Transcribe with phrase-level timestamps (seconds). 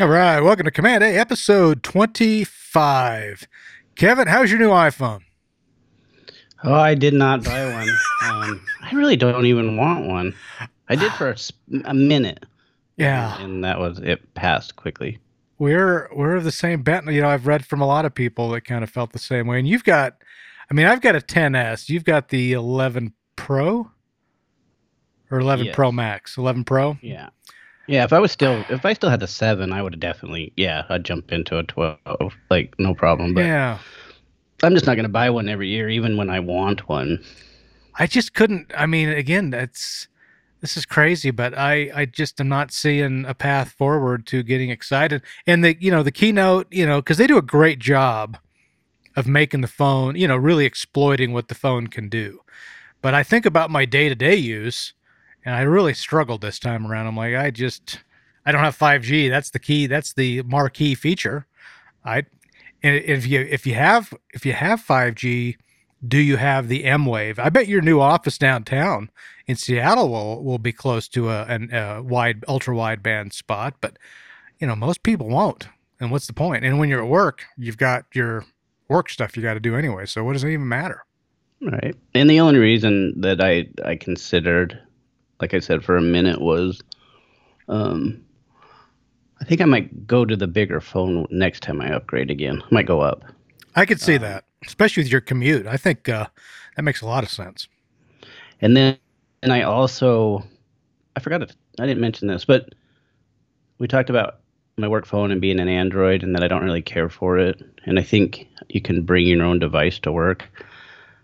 [0.00, 3.48] All right, welcome to Command A, episode 25.
[3.94, 5.22] Kevin, how's your new iPhone?
[6.64, 7.88] Oh, I did not buy one.
[8.24, 10.34] um, I really don't even want one.
[10.88, 11.36] I did for a,
[11.84, 12.44] a minute.
[12.96, 14.34] Yeah, and, that was it.
[14.34, 15.18] Passed quickly.
[15.58, 17.06] We're we're the same bent.
[17.06, 19.46] You know, I've read from a lot of people that kind of felt the same
[19.46, 19.58] way.
[19.58, 20.16] And you've got,
[20.70, 21.88] I mean, I've got a 10s.
[21.88, 23.90] You've got the 11 Pro
[25.30, 25.74] or 11 Yes.
[25.74, 26.36] Pro Max.
[26.36, 26.98] 11 Pro.
[27.02, 27.30] Yeah.
[27.86, 30.52] Yeah, if I was still, if I still had the seven, I would have definitely,
[30.56, 33.34] yeah, I'd jump into a twelve, like no problem.
[33.34, 33.78] But yeah,
[34.64, 37.22] I'm just not gonna buy one every year, even when I want one.
[37.96, 38.72] I just couldn't.
[38.76, 40.08] I mean, again, that's
[40.60, 44.70] this is crazy, but I I just am not seeing a path forward to getting
[44.70, 45.22] excited.
[45.46, 48.38] And the you know the keynote, you know, because they do a great job
[49.16, 52.40] of making the phone, you know, really exploiting what the phone can do.
[53.00, 54.94] But I think about my day to day use,
[55.44, 57.06] and I really struggled this time around.
[57.06, 58.00] I'm like, I just
[58.46, 59.28] I don't have 5G.
[59.28, 59.86] That's the key.
[59.86, 61.46] That's the marquee feature.
[62.04, 62.24] I
[62.84, 65.56] and if you if you have if you have 5G,
[66.06, 67.38] do you have the M Wave?
[67.38, 69.10] I bet your new office downtown
[69.46, 73.98] in Seattle will will be close to a an a wide ultra wideband spot, but
[74.58, 75.66] you know most people won't.
[75.98, 76.64] And what's the point?
[76.64, 78.44] And when you're at work, you've got your
[78.88, 80.04] work stuff you got to do anyway.
[80.04, 81.06] So what does it even matter?
[81.62, 81.96] Right.
[82.12, 84.78] And the only reason that I I considered,
[85.40, 86.82] like I said, for a minute was,
[87.66, 88.22] um,
[89.44, 92.62] I think I might go to the bigger phone next time I upgrade again.
[92.62, 93.24] I might go up.
[93.76, 95.66] I could see Um, that, especially with your commute.
[95.66, 96.28] I think uh,
[96.76, 97.68] that makes a lot of sense.
[98.62, 98.96] And then,
[99.42, 100.42] and I also,
[101.14, 101.54] I forgot it.
[101.78, 102.74] I didn't mention this, but
[103.78, 104.36] we talked about
[104.78, 107.62] my work phone and being an Android, and that I don't really care for it.
[107.84, 110.48] And I think you can bring your own device to work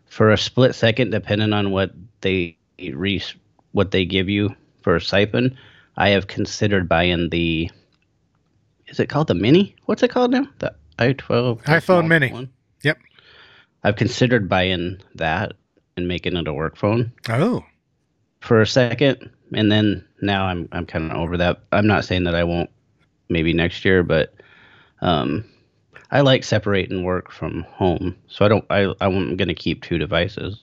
[0.04, 2.58] for a split second, depending on what they
[2.92, 3.22] re,
[3.72, 5.56] what they give you for a siphon.
[5.96, 7.70] I have considered buying the.
[8.90, 9.74] Is it called the Mini?
[9.86, 10.46] What's it called now?
[10.58, 12.30] The i12 the iPhone Mini.
[12.30, 12.50] one?
[12.82, 12.98] Yep.
[13.84, 15.52] I've considered buying that
[15.96, 17.64] and making it a work phone Oh,
[18.40, 21.60] for a second, and then now I'm I'm kind of over that.
[21.72, 22.70] I'm not saying that I won't
[23.28, 24.34] maybe next year, but
[25.00, 25.44] um,
[26.10, 30.62] I like separating work from home, so I don't I I'm gonna keep two devices.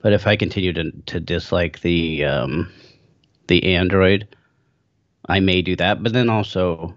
[0.00, 2.72] But if I continue to to dislike the um,
[3.46, 4.26] the Android,
[5.28, 6.02] I may do that.
[6.02, 6.96] But then also,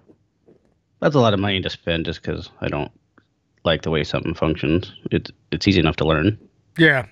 [1.01, 2.91] that's a lot of money to spend just because I don't
[3.65, 4.93] like the way something functions.
[5.11, 6.39] It's it's easy enough to learn.
[6.77, 7.05] yeah,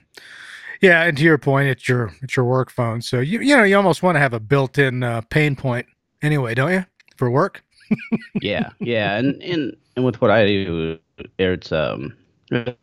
[0.82, 1.04] yeah.
[1.04, 3.76] And to your point, it's your it's your work phone, so you you know you
[3.78, 5.88] almost want to have a built-in uh, pain point
[6.22, 6.86] anyway, don't you,
[7.18, 7.64] for work?
[8.42, 11.00] yeah, yeah, and, and and with what I do,
[11.38, 12.16] it's um,
[12.52, 12.78] it's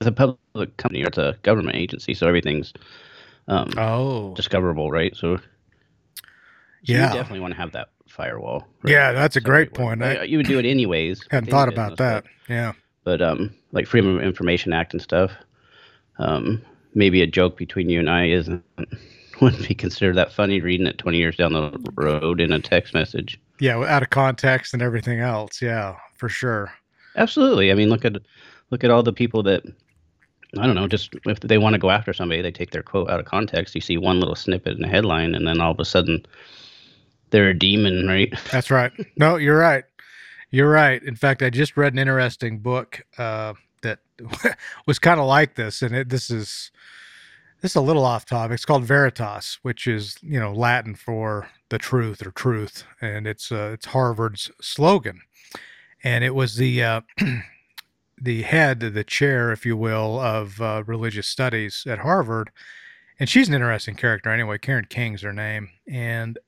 [0.00, 2.72] a public company or it's a government agency, so everything's
[3.48, 5.14] um Oh, discoverable, right?
[5.16, 5.38] So,
[6.84, 7.08] so Yeah.
[7.08, 8.66] you definitely want to have that firewall.
[8.82, 8.92] right?
[8.92, 10.02] yeah, that's a great point.
[10.02, 11.22] I you would do it anyways.
[11.30, 12.24] hadn't thought about that.
[12.48, 12.72] Yeah.
[13.04, 15.30] But, um, like Freedom of Information Act and stuff,
[16.18, 16.62] um,
[16.94, 18.62] maybe a joke between you and I isn't
[19.40, 22.92] wouldn't be considered that funny reading it 20 years down the road in a text
[22.94, 23.38] message.
[23.60, 25.60] Yeah, out of context and everything else.
[25.62, 26.72] Yeah, for sure.
[27.16, 27.70] Absolutely.
[27.70, 28.16] I mean, look at
[28.70, 29.64] look at all the people that
[30.58, 30.88] I don't know.
[30.88, 33.74] Just if they want to go after somebody, they take their quote out of context.
[33.74, 36.24] You see one little snippet in a headline, and then all of a sudden,
[37.30, 38.32] they're a demon, right?
[38.52, 38.92] That's right.
[39.16, 39.84] No, you're right.
[40.50, 41.02] You're right.
[41.02, 44.00] In fact, I just read an interesting book uh, that
[44.86, 46.70] was kind of like this, and it, this is
[47.60, 48.54] this is a little off topic.
[48.54, 53.52] It's called Veritas, which is you know Latin for the truth or truth, and it's
[53.52, 55.20] uh, it's Harvard's slogan,
[56.02, 57.00] and it was the uh,
[58.20, 62.50] the head, the chair, if you will, of uh, religious studies at Harvard,
[63.18, 64.58] and she's an interesting character anyway.
[64.58, 66.38] Karen King's her name, and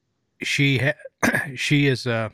[0.42, 2.32] she ha- she is a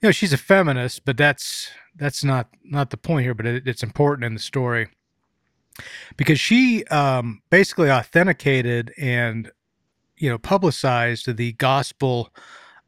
[0.00, 3.34] you know she's a feminist, but that's that's not not the point here.
[3.34, 4.88] But it, it's important in the story
[6.16, 9.50] because she um, basically authenticated and
[10.16, 12.30] you know publicized the gospel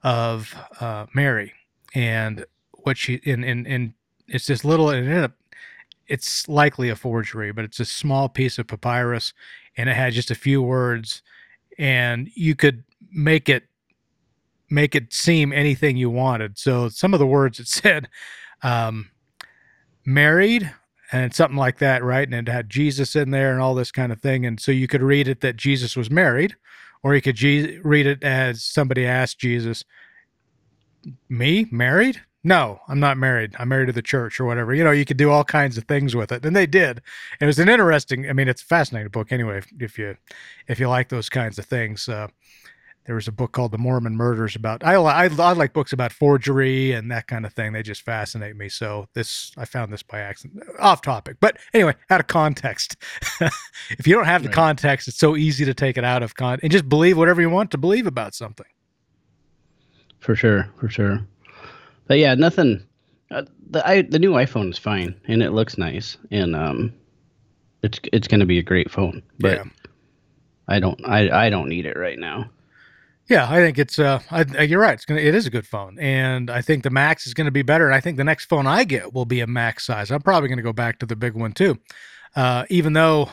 [0.02, 1.52] of uh, Mary
[1.94, 3.94] and what she in in in
[4.28, 5.32] it's this little it ended up
[6.08, 9.32] it's likely a forgery, but it's a small piece of papyrus
[9.76, 11.22] and it had just a few words
[11.78, 13.64] and you could make it
[14.70, 16.58] make it seem anything you wanted.
[16.58, 18.08] So some of the words it said
[18.62, 19.10] um,
[20.04, 20.72] married
[21.12, 22.26] and something like that, right?
[22.26, 24.44] And it had Jesus in there and all this kind of thing.
[24.44, 26.56] And so you could read it that Jesus was married,
[27.02, 29.84] or you could read it as somebody asked Jesus,
[31.28, 32.20] "Me married?
[32.42, 33.54] No, I'm not married.
[33.58, 35.84] I'm married to the church or whatever." You know, you could do all kinds of
[35.84, 37.02] things with it, and they did.
[37.40, 38.28] It was an interesting.
[38.28, 39.58] I mean, it's a fascinating book anyway.
[39.58, 40.16] If, if you
[40.66, 42.08] if you like those kinds of things.
[42.08, 42.28] Uh,
[43.06, 46.12] there was a book called The Mormon Murders about I, I, I like books about
[46.12, 47.72] forgery and that kind of thing.
[47.72, 48.68] They just fascinate me.
[48.68, 52.96] So this I found this by accident, off topic, but anyway, out of context.
[53.90, 54.54] if you don't have the Right.
[54.54, 57.48] context, it's so easy to take it out of con and just believe whatever you
[57.50, 58.66] want to believe about something.
[60.18, 61.20] For sure, for sure.
[62.08, 62.84] But yeah, nothing.
[63.30, 66.92] Uh, the I, the new iPhone is fine and it looks nice and um,
[67.82, 69.22] it's it's gonna be a great phone.
[69.38, 69.64] But Yeah.
[70.68, 72.50] I don't I I don't need it right now.
[73.28, 74.94] Yeah, I think it's uh, I, I- you're right.
[74.94, 77.62] It's gonna, it is a good phone, and I think the Max is to be
[77.62, 77.86] better.
[77.86, 80.10] And I think the next phone I get will be a Max size.
[80.10, 81.78] I'm probably to go back to the big one too,
[82.36, 83.30] uh, even though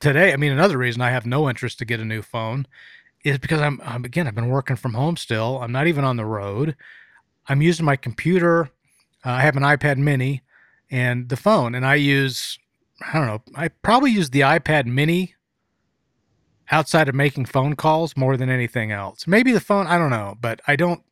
[0.00, 2.66] today, I mean, another reason I have no interest to get a new phone
[3.24, 5.60] is because I'm, I'm again, I've been working from home still.
[5.62, 6.74] I'm not even on the road.
[7.48, 8.70] I'm using my computer.
[9.24, 10.42] Uh, I have an iPad Mini
[10.90, 12.58] and the phone, and I use
[13.00, 13.42] I don't know.
[13.54, 15.34] I probably use the iPad Mini
[16.70, 19.26] outside of making phone calls more than anything else.
[19.26, 21.02] Maybe the phone, I don't know, but I don't.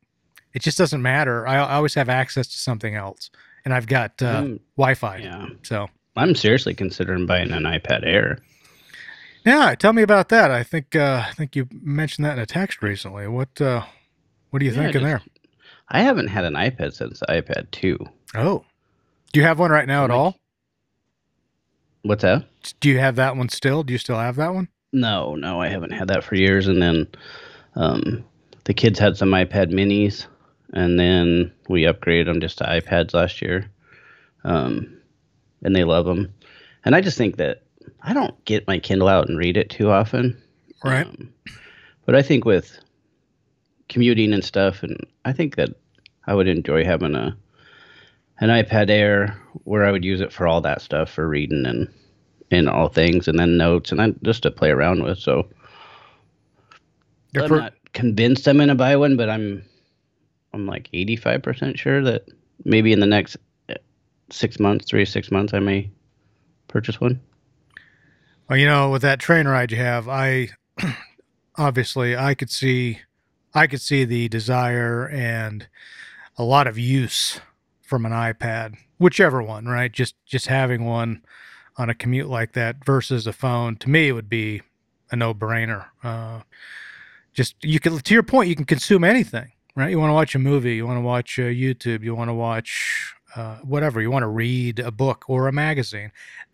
[0.53, 1.47] It just doesn't matter.
[1.47, 3.29] I, I always have access to something else,
[3.65, 5.17] and I've got uh, Mm, Wi-Fi.
[5.17, 8.39] yeah, So I'm seriously considering buying an iPad Air.
[9.45, 10.49] yeah, tell me about that.
[10.51, 13.27] I think uh, I think you mentioned that in a text recently.
[13.27, 13.83] What uh,
[14.49, 15.21] what are you Yeah, thinking there?
[15.89, 17.97] I haven't had an iPad since the iPad 2.
[18.35, 18.63] Oh,
[19.33, 20.35] do you have one right now at Like- all?
[22.03, 22.45] What's that?
[22.79, 23.83] Do you have that one still?
[23.83, 24.69] Do you still have that one?
[24.91, 26.67] No, no, I haven't had that for years.
[26.67, 27.07] And then
[27.75, 28.25] um,
[28.63, 30.25] the kids had some iPad minis,
[30.73, 33.69] and then we upgraded them just to iPads last year.
[34.43, 34.97] Um,
[35.63, 36.33] and they love them.
[36.85, 37.63] And I just think that
[38.01, 40.41] I don't get my Kindle out and read it too often.
[40.83, 41.05] Right.
[41.05, 41.33] Um,
[42.05, 42.79] but I think with
[43.89, 45.69] commuting and stuff, and I think that
[46.25, 47.35] I would enjoy having a
[48.41, 51.93] an iPad Air where I would use it for all that stuff for reading and
[52.51, 55.19] and all things, and then notes, and then just to play around with.
[55.19, 55.47] So
[57.33, 59.63] You're I'm per- not convinced I'm gonna buy one, but I'm
[60.53, 62.27] I'm like 85 percent sure that
[62.65, 63.37] maybe in the next
[63.69, 63.75] uh,
[64.29, 65.89] six months, three to six months, I may
[66.67, 67.19] purchase one.
[68.49, 70.49] Well, you know, with that train ride you have, I
[71.57, 72.99] obviously I could see
[73.53, 75.67] I could see the desire and
[76.37, 77.39] a lot of use
[77.81, 79.91] from an iPad, whichever one, right?
[79.91, 81.21] Just just having one
[81.79, 84.61] on a commute like that versus a phone to me it would be
[85.11, 85.85] a no-brainer.
[86.03, 86.41] Uh,
[87.33, 89.89] just you can to your point, you can consume anything, right?
[89.89, 92.33] You want to watch a movie, you want to watch uh, YouTube, you want to
[92.33, 96.11] watch uh, whatever, you want to read a book or a magazine.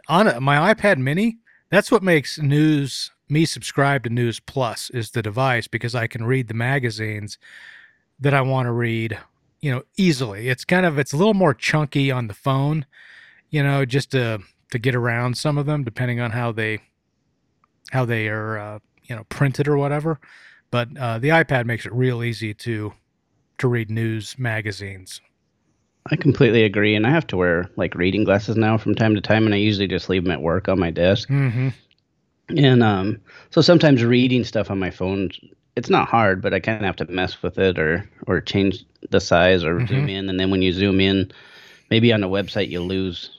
[0.07, 1.39] On a, my iPad Mini,
[1.69, 6.25] that's what makes news me subscribe to News Plus is the device because I can
[6.25, 7.39] read the magazines
[8.19, 9.17] that I want to read,
[9.61, 10.49] you know, easily.
[10.49, 12.85] It's kind of it's a little more chunky on the phone,
[13.49, 14.41] you know, just to
[14.75, 16.79] to get around some of them depending on how they
[17.91, 20.19] how they are uh, you know printed or whatever.
[20.69, 22.93] But uh, the iPad makes it real easy to
[23.57, 25.21] to read news magazines.
[26.11, 29.21] I completely agree, and I have to wear like reading glasses now from time to
[29.21, 31.29] time, and I usually just leave them at work on my desk.
[31.29, 31.69] Mm-hmm.
[32.57, 33.19] And um,
[33.49, 35.31] so sometimes reading stuff on my phone,
[35.75, 38.85] it's not hard, but I kind of have to mess with it or or change
[39.09, 39.87] the size or Mhm.
[39.87, 41.31] zoom in, and then when you zoom in,
[41.89, 43.34] maybe on a website you lose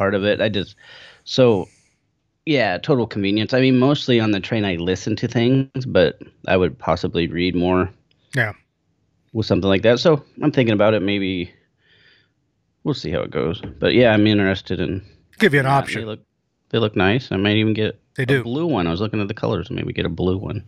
[0.00, 0.40] part of it.
[0.40, 0.76] I just
[1.24, 1.68] so
[2.46, 3.52] yeah, total convenience.
[3.52, 7.54] I mean, mostly on the train I listen to things, but I would possibly read
[7.54, 7.90] more.
[8.34, 8.54] Yeah.
[9.34, 11.02] With something like that, so I'm thinking about it.
[11.02, 11.52] Maybe
[12.82, 13.60] we'll see how it goes.
[13.78, 15.04] But yeah, I'm interested in
[15.38, 16.00] Give you an and option.
[16.00, 16.20] They look
[16.70, 17.30] they look nice.
[17.30, 18.42] I might even get They a do.
[18.42, 18.86] blue one.
[18.86, 20.64] I was looking at the colors maybe get a blue one.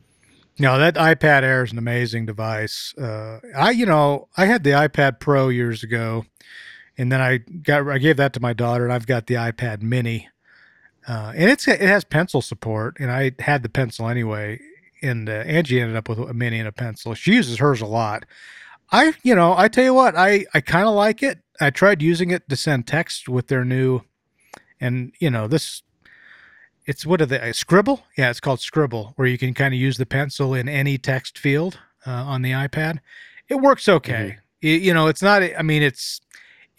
[0.59, 2.95] No, that iPad Air is an amazing device.
[2.99, 6.27] Uh, I, you know, I had the iPad Pro years ago,
[6.99, 9.83] and then I got I gave that to my daughter, and I've got the iPad
[9.83, 10.29] Mini,
[11.09, 14.61] uh, and it's it has pencil support, and I had the pencil anyway,
[15.03, 17.15] and uh, Angie ended up with a Mini and a pencil.
[17.15, 18.25] She uses hers a lot.
[18.91, 21.39] I, you know, I tell you what, I I kind of like it.
[21.61, 24.03] I tried using it to send text with their new,
[24.81, 25.83] and you know this
[26.85, 29.97] it's what are they scribble yeah it's called scribble where you can kind of use
[29.97, 32.99] the pencil in any text field uh, on the ipad
[33.49, 36.21] it works okay Y- you know it's not i mean it's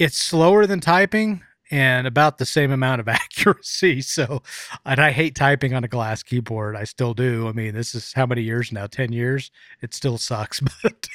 [0.04, 1.42] it's slower than typing
[1.72, 4.42] and about the same amount of accuracy so
[4.86, 8.14] and i hate typing on a glass keyboard i still do i mean this is
[8.14, 9.50] how many years now 10 years
[9.82, 11.08] it still sucks but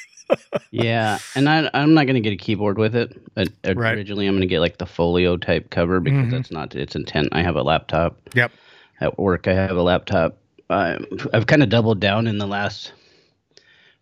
[0.69, 3.19] yeah, and I, I'm not going to get a keyboard with it.
[3.35, 3.97] I, Right.
[3.97, 6.29] Originally, I'm going to get like the folio type cover because Mhm.
[6.31, 7.29] that's not its intent.
[7.31, 8.15] I have a laptop.
[8.35, 8.51] Yep.
[9.01, 10.37] At work, I have a laptop.
[10.69, 11.03] Um,
[11.33, 12.93] I've kind of doubled down in the last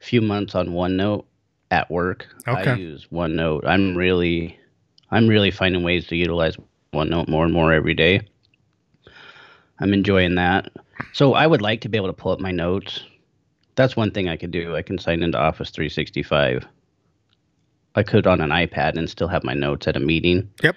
[0.02, 1.24] few months on OneNote
[1.72, 2.28] at work.
[2.46, 2.72] Okay.
[2.72, 3.66] I use OneNote.
[3.66, 4.60] I'm really,
[5.12, 6.58] I'm really finding ways to utilize
[6.94, 8.22] OneNote more and more every day.
[9.80, 10.72] I'm enjoying that.
[11.14, 13.04] So I would like to be able to pull up my notes.
[13.76, 14.76] That's one thing I could do.
[14.76, 16.66] I can sign into Office 365.
[17.96, 20.50] I could on an iPad and still have my notes at a meeting.
[20.64, 20.76] Yep.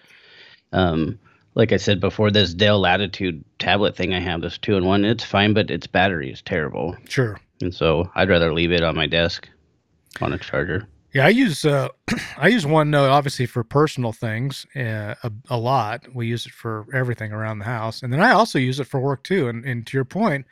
[0.72, 1.18] Um,
[1.54, 5.04] like I said before, this Dell Latitude tablet thing I have, this two in one,
[5.04, 7.38] it's fine, but its battery is terrible, Sure.
[7.60, 9.48] and so I'd rather leave it on my desk
[10.20, 10.86] on a charger.
[11.12, 11.88] Yeah, I use uh,
[12.38, 16.06] I use OneNote obviously for personal things uh, a, a lot.
[16.14, 19.00] We use it for everything around the house, and then I also use it for
[19.00, 19.48] work too.
[19.48, 20.46] And, and to your point,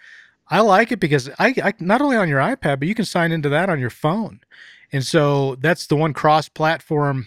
[0.49, 3.33] I like it because I, I not only on your iPad, but you can sign
[3.33, 4.41] into that on your phone,
[4.93, 7.27] and so that's the one cross-platform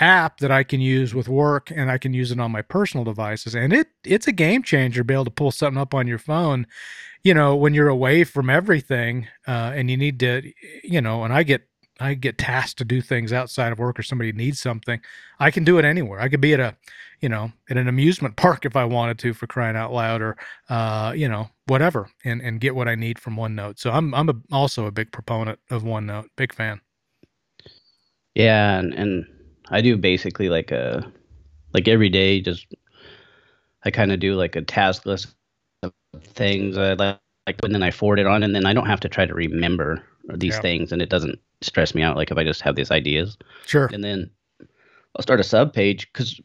[0.00, 3.04] app that I can use with work, and I can use it on my personal
[3.04, 3.54] devices.
[3.54, 6.66] And it it's a game changer be able to pull something up on your phone.
[7.22, 11.32] You know, when you're away from everything, uh, and you need to, you know, and
[11.32, 11.62] I get
[12.04, 15.00] I get tasked to do things outside of work or somebody needs something,
[15.40, 16.20] I can do it anywhere.
[16.20, 16.76] I could be at a,
[17.20, 20.36] you know, at an amusement park if I wanted to for crying out loud or,
[20.70, 23.78] uh, you know, whatever and, and get what I need from OneNote.
[23.80, 26.80] So I'm, I'm a, also a big proponent of OneNote, big fan.
[28.34, 29.26] Yeah, and, and
[29.70, 31.10] I do basically like a
[31.74, 32.66] like every day just
[33.84, 35.34] I kind of do like a task list
[35.82, 35.92] of
[36.22, 39.00] things I like, like and then I forward it on and then I don't have
[39.00, 40.60] to try to remember these Yeah.
[40.60, 43.88] things and it doesn't stress me out like if I just have these ideas Sure.
[43.92, 44.30] and then
[45.16, 46.40] I'll start a sub page because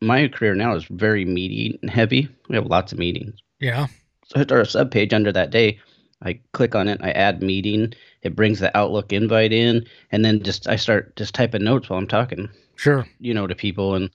[0.00, 2.28] my career now is very meeting and heavy.
[2.48, 3.40] We have lots of meetings.
[3.60, 3.86] Yeah.
[4.26, 5.78] So I start a sub page under that day.
[6.22, 7.00] I click on it.
[7.02, 7.94] I add meeting.
[8.22, 11.98] It brings the Outlook invite in, and then just I start just typing notes while
[11.98, 13.06] I'm talking, Sure.
[13.18, 14.10] you know, to people, and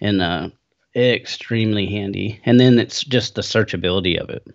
[0.00, 0.48] and uh,
[0.96, 2.40] extremely handy.
[2.44, 4.46] And then it's just the searchability of it.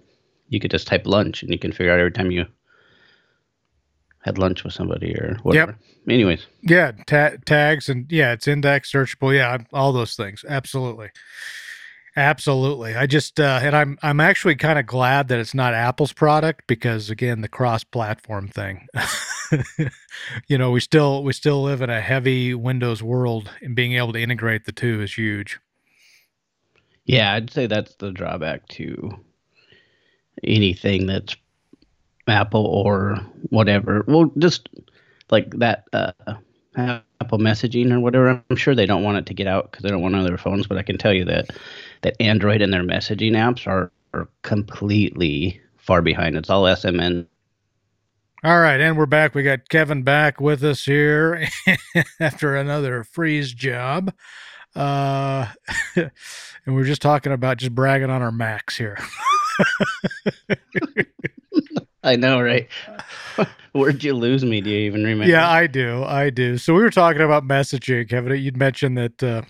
[0.50, 2.46] You could just type lunch, and you can figure out every time you
[4.28, 5.72] had lunch with somebody or whatever.
[5.72, 6.14] Yep.
[6.14, 6.92] Anyways, Yeah.
[7.08, 9.36] Ta- tags and yeah, it's index searchable.
[9.36, 9.58] Yeah.
[9.74, 10.46] All those things.
[10.48, 11.10] Absolutely.
[12.16, 12.96] Absolutely.
[12.96, 16.66] I just uh, and I'm I'm actually kind of glad that it's not Apple's product
[16.66, 18.88] because again the cross-platform thing.
[20.48, 24.14] you know, we still we still live in a heavy Windows world and being able
[24.14, 25.60] to integrate the two is huge.
[27.06, 29.12] Yeah, I'd say that's the drawback to
[30.44, 31.36] anything that's
[32.28, 33.18] Apple or
[33.50, 34.04] whatever.
[34.08, 34.70] Well, just
[35.30, 36.12] like that uh,
[36.78, 38.44] Apple messaging or whatever.
[38.50, 40.68] I'm sure they don't want it to get out because they don't want other phones.
[40.68, 41.50] But I can tell you that
[42.02, 46.36] that Android and their messaging apps are, are completely far behind.
[46.36, 47.28] It's all SMS.
[48.44, 49.34] All right, and we're back.
[49.34, 51.48] We got Kevin back with us here
[52.20, 54.14] after another freeze job.
[54.76, 55.48] Uh,
[55.96, 56.12] and
[56.68, 59.00] we're just talking about just bragging on our Macs here.
[62.08, 62.68] I know, right?
[63.74, 64.62] Where'd you lose me?
[64.62, 65.30] Do you even remember?
[65.30, 66.04] Yeah, I do.
[66.06, 66.58] I do.
[66.58, 68.42] So we were talking about messaging, Kevin.
[68.42, 69.42] You'd mentioned that uh,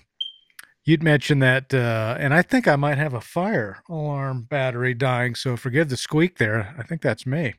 [0.84, 5.36] you'd mentioned that, uh, and I think I might have a fire alarm battery dying.
[5.36, 6.76] So forgive the squeak there.
[6.80, 7.54] I think that's me.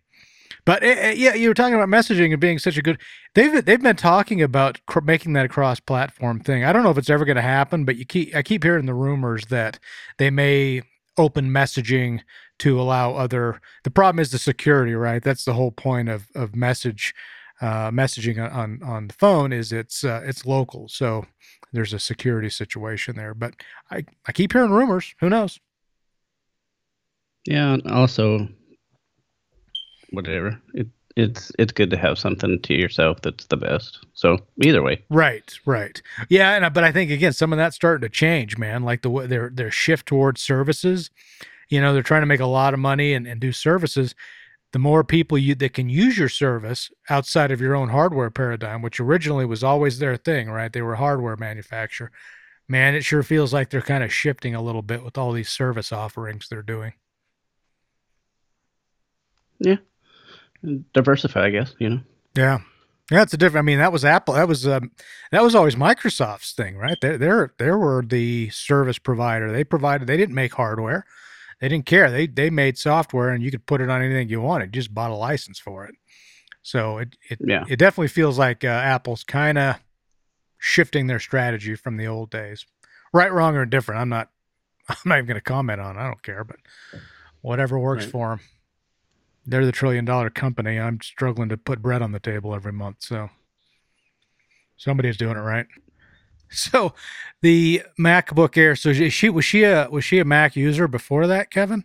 [0.64, 2.98] But eh, eh, yeah, you were talking about messaging and being such a good.
[3.34, 6.64] They've they've been talking about cr- making that a cross-platform thing.
[6.64, 8.86] I don't know if it's ever going to happen, but you keep I keep hearing
[8.86, 9.78] the rumors that
[10.18, 10.82] they may
[11.16, 12.20] open messaging
[12.58, 13.60] to allow other.
[13.84, 15.22] The problem is the security, right?
[15.22, 17.14] That's the whole point of of message
[17.60, 21.24] uh, messaging on- on the phone is it's uh, it's local, so
[21.72, 23.34] there's a security situation there.
[23.34, 23.54] But
[23.90, 25.14] I I keep hearing rumors.
[25.20, 25.58] Who knows?
[27.46, 27.74] Yeah.
[27.74, 28.48] and Also,
[30.10, 30.60] whatever.
[30.74, 30.86] It,
[31.16, 34.06] it's it's good to have something to yourself that's the best.
[34.14, 35.02] So either way.
[35.10, 36.00] Right, right.
[36.28, 38.84] Yeah, and but I think again, some of that's starting to change, man.
[38.84, 41.10] Like the way their their shift towards services.
[41.68, 44.14] You know, they're trying to make a lot of money and, and do services.
[44.72, 48.82] The more people you that can use your service outside of your own hardware paradigm,
[48.82, 50.72] which originally was always their thing, right?
[50.72, 52.10] They were a hardware manufacturer.
[52.68, 55.48] Man, it sure feels like they're kind of shifting a little bit with all these
[55.48, 56.92] service offerings they're doing.
[59.58, 59.76] Yeah
[60.92, 62.00] diversify, I guess, you know.
[62.34, 62.58] Yeah.
[63.10, 63.64] Yeah, it's a different.
[63.64, 64.34] I mean, that was Apple.
[64.34, 64.90] That was um,
[65.32, 66.98] that was always Microsoft's thing, right?
[67.00, 69.50] They they're they were the service provider.
[69.50, 70.06] They provided.
[70.06, 71.06] They didn't make hardware.
[71.60, 72.10] They didn't care.
[72.10, 74.66] They they made software, and you could put it on anything you wanted.
[74.66, 75.94] You just bought a license for it.
[76.62, 77.64] So it it Yeah.
[77.68, 79.76] it definitely feels like uh, Apple's kind of
[80.58, 82.64] shifting their strategy from the old days.
[83.12, 84.00] Right, wrong, or indifferent.
[84.00, 84.30] I'm not.
[84.88, 85.96] I'm not even going to comment on.
[85.96, 86.00] it.
[86.00, 86.56] I don't care, but
[87.42, 88.12] whatever works Right.
[88.12, 88.40] for them.
[89.46, 90.78] They're the trillion dollar company.
[90.78, 92.96] I'm struggling to put bread on the table every month.
[93.00, 93.30] So
[94.76, 95.66] Somebody's doing it right.
[96.54, 96.94] So,
[97.42, 98.74] the MacBook Air.
[98.74, 101.84] So she was she a was she a Mac user before that, Kevin?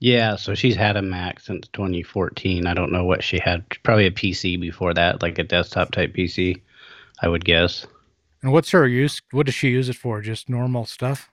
[0.00, 2.66] Yeah, so she's had a Mac since 2014.
[2.66, 3.64] I don't know what she had.
[3.82, 6.62] Probably a PC before that, like a desktop type PC,
[7.20, 7.86] I would guess.
[8.42, 9.20] And what's her use?
[9.30, 10.22] What does she use it for?
[10.22, 11.30] Just normal stuff?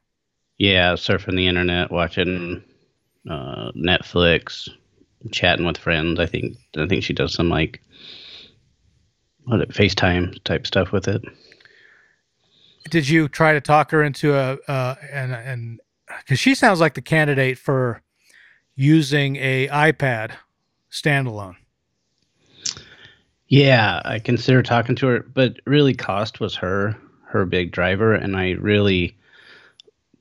[0.57, 2.61] Yeah, surfing the internet, watching
[3.29, 4.67] uh, Netflix,
[5.31, 6.19] chatting with friends.
[6.19, 7.81] I think I think she does some like
[9.45, 11.23] what it, FaceTime type stuff with it.
[12.89, 15.79] Did you try to talk her into a uh, and and
[16.19, 18.01] because she sounds like the candidate for
[18.75, 20.31] using a iPad
[20.91, 21.55] standalone?
[23.49, 26.95] Yeah, I consider talking to her, but really cost was her
[27.27, 29.17] her big driver, and I really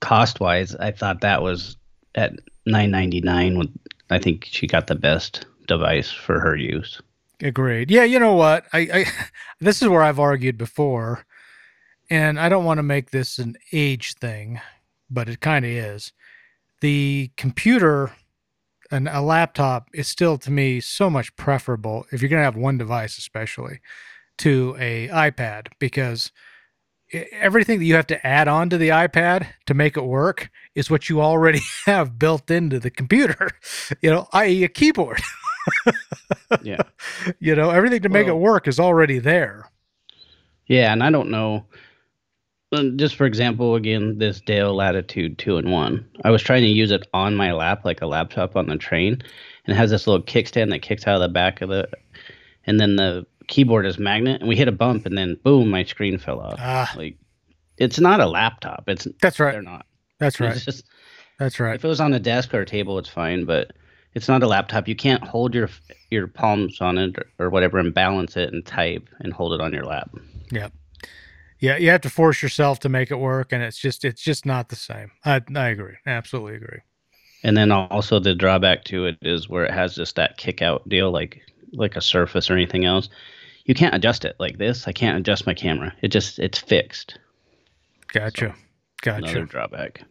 [0.01, 1.77] cost wise, I thought that was
[2.15, 3.73] at nine ninety nine.
[4.11, 7.01] I think she got the best device for her use.
[7.43, 7.91] Agreed.
[7.91, 8.67] Yeah, you know what?
[8.73, 9.05] I, I
[9.61, 11.27] this is where I've argued before,
[12.11, 14.61] and I don't want to make this an age thing,
[15.11, 16.13] but it kind of is.
[16.81, 18.13] The computer
[18.91, 22.57] and a laptop is still to me so much preferable if you're going to have
[22.57, 23.81] one device especially
[24.39, 26.31] to a iPad because
[27.33, 30.91] everything that you have to add on to the iPad to make it work is
[30.91, 33.51] what you already have built into the computer,
[34.03, 35.21] you know, i.e., a keyboard.
[36.63, 36.83] yeah.
[37.39, 39.71] You know, everything to make well, it work is already there.
[40.67, 40.93] Yeah.
[40.93, 41.67] And I don't know.
[42.97, 46.09] Just for example, again, this Dell Latitude 2 and 1.
[46.25, 49.15] I was trying to use it on my lap, like a laptop on the train,
[49.15, 51.89] and it has this little kickstand that kicks out of the back of the.
[52.67, 55.85] And then the keyboard is magnet, and we hit a bump, and then boom, my
[55.85, 56.59] screen fell off.
[56.59, 56.93] Ah.
[56.97, 57.17] Like,
[57.79, 58.85] it's not a laptop.
[58.89, 59.53] It's that's right.
[59.53, 59.87] They're not.
[60.19, 60.55] That's right.
[60.55, 60.85] It's just
[61.39, 61.75] that's right.
[61.75, 63.73] If it was on a desk or a table, it's fine, but
[64.15, 64.89] it's not a laptop.
[64.89, 65.69] You can't hold your
[66.11, 69.61] your palms on it or, or whatever and balance it and type and hold it
[69.61, 70.11] on your lap.
[70.51, 70.69] Yeah.
[71.59, 74.45] Yeah, you have to force yourself to make it work, and it's just it's just
[74.45, 75.11] not the same.
[75.25, 76.81] I I agree, absolutely agree.
[77.43, 80.89] And then also the drawback to it is where it has just that kick out
[80.89, 81.41] deal, like
[81.73, 83.09] like a Surface or anything else
[83.67, 84.89] you can't adjust it like this.
[84.89, 85.93] I can't adjust my camera.
[86.01, 87.19] It just it's fixed.
[88.13, 88.55] Gotcha.
[88.57, 88.63] So,
[89.03, 89.25] gotcha.
[89.25, 90.03] Another drawback.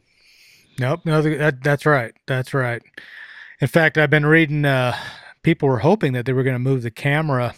[0.78, 1.02] Nope.
[1.06, 2.14] No, that, that's right.
[2.28, 2.82] That's right.
[3.62, 4.66] In fact, I've been reading.
[4.66, 4.96] Uh,
[5.42, 7.56] people were hoping that they were going to move the camera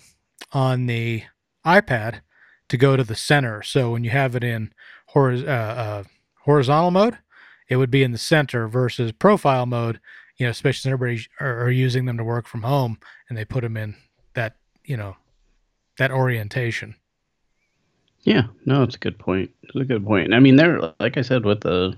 [0.54, 1.23] on the
[1.65, 2.21] iPad
[2.69, 3.63] to go to the center.
[3.63, 4.73] So when you have it in
[5.13, 6.03] horiz- uh, uh,
[6.41, 7.17] horizontal mode,
[7.69, 9.99] it would be in the center versus profile mode.
[10.38, 13.45] You know, especially since everybody are, are using them to work from home, and they
[13.45, 13.95] put them in
[14.34, 15.17] that you know
[15.97, 16.95] that orientation.
[18.21, 19.51] Yeah, no, it's a good point.
[19.63, 20.34] It's a good point.
[20.34, 21.97] I mean, there, like I said, with the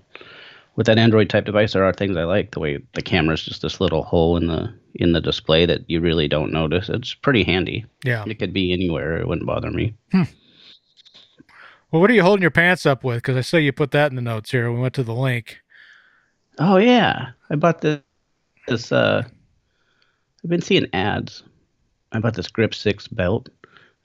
[0.75, 2.51] with that Android type device, there are things I like.
[2.51, 5.89] The way the camera is just this little hole in the in the display that
[5.89, 6.87] you really don't notice.
[6.87, 7.85] It's pretty handy.
[8.05, 9.17] Yeah, it could be anywhere.
[9.17, 9.93] It wouldn't bother me.
[10.11, 10.23] Hmm.
[11.91, 13.17] Well, what are you holding your pants up with?
[13.17, 14.71] Because I saw you put that in the notes here.
[14.71, 15.59] We went to the link.
[16.59, 18.01] Oh yeah, I bought this.
[18.67, 19.23] This uh,
[20.43, 21.43] I've been seeing ads.
[22.11, 23.49] I bought this Grip Six belt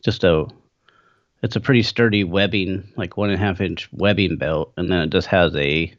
[0.04, 0.46] just a
[1.42, 5.00] it's a pretty sturdy webbing, like one and a half inch webbing belt, and then
[5.00, 5.92] it just has a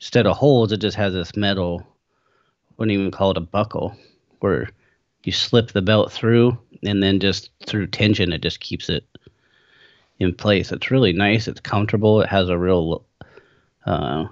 [0.00, 1.86] instead of holes, it just has this metal.
[2.76, 3.94] Wouldn't even call it a buckle,
[4.40, 4.68] where
[5.22, 9.04] you slip the belt through, and then just through tension, it just keeps it
[10.18, 10.72] in place.
[10.72, 11.48] It's really nice.
[11.48, 12.20] It's comfortable.
[12.22, 13.04] It has a real
[13.86, 14.26] uh,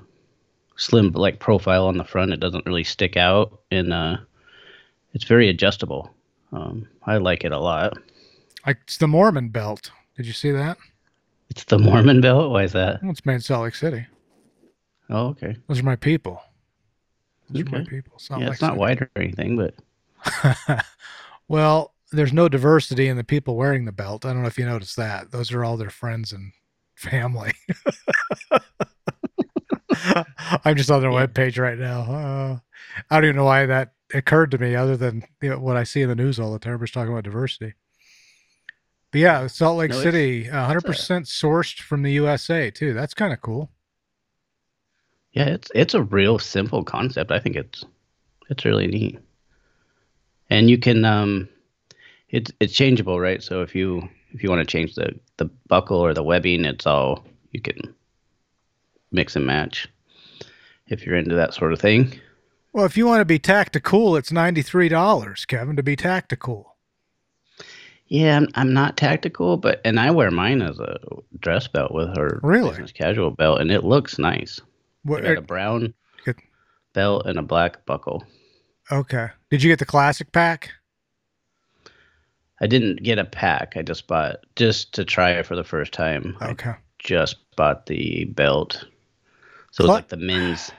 [0.77, 2.33] slim like profile on the front.
[2.33, 4.16] It doesn't really stick out, and uh,
[5.14, 6.14] it's very adjustable.
[6.53, 7.99] Um, I like it a lot.
[8.66, 9.90] Like it's the Mormon belt.
[10.16, 10.77] Did you see that?
[11.51, 12.51] It's the Mormon belt.
[12.51, 13.03] Why is that?
[13.03, 14.07] Well, it's made in Salt Lake City.
[15.11, 15.57] Oh, okay.
[15.68, 16.40] Those are my people.
[17.51, 17.77] Those okay.
[17.77, 18.18] are my people.
[18.18, 18.81] Salt yeah, Lake it's not City.
[18.81, 20.85] white or anything, but.
[21.49, 24.25] well, there's no diversity in the people wearing the belt.
[24.25, 25.31] I don't know if you noticed that.
[25.31, 26.53] Those are all their friends and
[26.94, 27.53] family.
[30.64, 31.27] I'm just on their yeah.
[31.27, 32.01] webpage right now.
[32.03, 32.59] Uh,
[33.11, 35.85] I don't even know why that occurred to me, other than you know, what I
[35.85, 36.75] see in the news all the time.
[36.75, 37.75] Everybody's talking about diversity.
[39.11, 42.94] But yeah, Salt Lake no, City, 100% sourced from the USA too.
[42.94, 43.70] That's kind of cool.
[45.33, 47.31] Yeah, it's it's a real simple concept.
[47.31, 47.85] I think it's
[48.51, 49.18] it's really neat.
[50.51, 51.48] And you can um
[52.33, 53.42] it's it's changeable, right?
[53.42, 56.87] So if you if you want to change the the buckle or the webbing, it's
[56.87, 57.95] all you can
[59.12, 59.88] mix and match
[60.88, 62.18] if you're into that sort of thing.
[62.73, 66.75] Well, if you want to be tactical, it's $93, Kevin, to be tactical.
[68.07, 70.99] Yeah, I'm, I'm not tactical, but and I wear mine as a
[71.38, 74.61] dress belt with her really casual belt, and it looks nice.
[75.03, 76.37] What got uh, a brown get,
[76.95, 78.25] belt and a black buckle.
[78.90, 79.29] Okay.
[79.51, 80.71] Did you get the classic pack?
[82.62, 83.75] I didn't get a pack.
[83.77, 86.37] I just bought just to try it for the first time.
[86.40, 86.75] I Okay.
[87.01, 88.85] just bought the belt.
[89.72, 90.70] So it's like the men's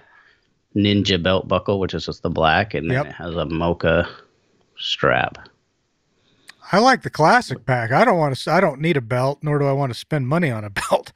[0.75, 3.05] ninja belt buckle, which is just the black, and then Yep.
[3.07, 4.07] it has a mocha
[4.77, 5.37] strap.
[6.71, 7.91] I like the classic pack.
[7.91, 8.51] I don't want to.
[8.51, 11.11] I don't need a belt, nor do I want to spend money on a belt.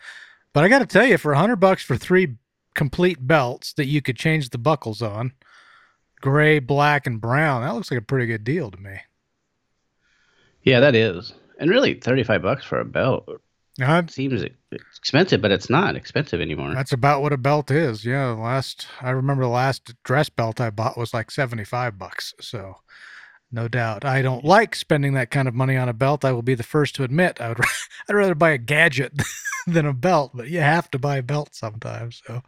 [0.53, 2.35] But I got to tell you, for a hundred bucks for three
[2.75, 5.31] complete belts that you could change the buckles on,
[6.21, 8.99] gray, black, and brown, that looks like a pretty good deal to me.
[10.67, 11.33] Yeah, that is.
[11.59, 13.27] And really, thirty-five bucks for a belt
[13.81, 16.73] Uh, seems expensive, but it's not expensive anymore.
[16.73, 18.03] that's about what a belt is.
[18.05, 21.97] Yeah, the last I remember the last dress belt I bought was like seventy five
[21.97, 22.33] bucks.
[22.41, 22.75] So.
[23.49, 24.03] No doubt.
[24.03, 26.25] I don't like spending that kind of money on a belt.
[26.25, 27.59] I will be the first to admit I would
[28.09, 29.13] I'd rather buy a gadget
[29.67, 32.21] than a belt, but you have to buy a belt sometimes.
[32.27, 32.41] So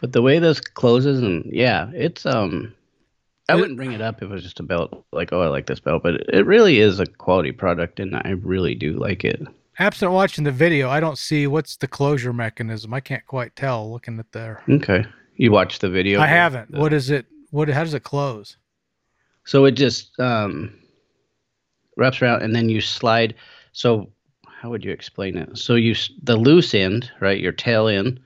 [0.00, 2.72] But the way this closes, and yeah, it's um,
[3.52, 5.04] I wouldn't bring it up if it was just a belt.
[5.12, 8.30] Like, oh, I like this belt, but it really is a quality product, and I
[8.42, 9.40] really do like it.
[9.78, 12.92] absent watching the video, I don't see what's the closure mechanism.
[12.94, 14.62] I can't quite tell looking at there.
[14.68, 15.04] Okay,
[15.36, 16.20] you watched the video?
[16.20, 16.70] I haven't.
[16.72, 17.26] the- What is it?
[17.50, 18.56] What how does it close?
[19.44, 20.72] So it just um,
[21.96, 23.34] wraps around, and then you slide.
[23.72, 24.10] So
[24.46, 25.58] how would you explain it?
[25.58, 27.40] So you the loose end, right?
[27.40, 28.20] Your tail end,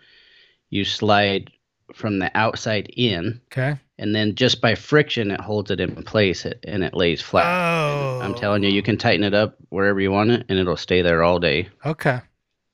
[0.71, 1.51] you slide
[1.95, 3.79] from the outside in, Okay.
[3.99, 7.47] And then just by friction, it holds it in place, it, and it lays flat.
[7.47, 8.21] Oh.
[8.21, 11.03] I'm telling you, you can tighten it up wherever you want it, and it'll stay
[11.03, 11.69] there all day.
[11.85, 12.21] Okay.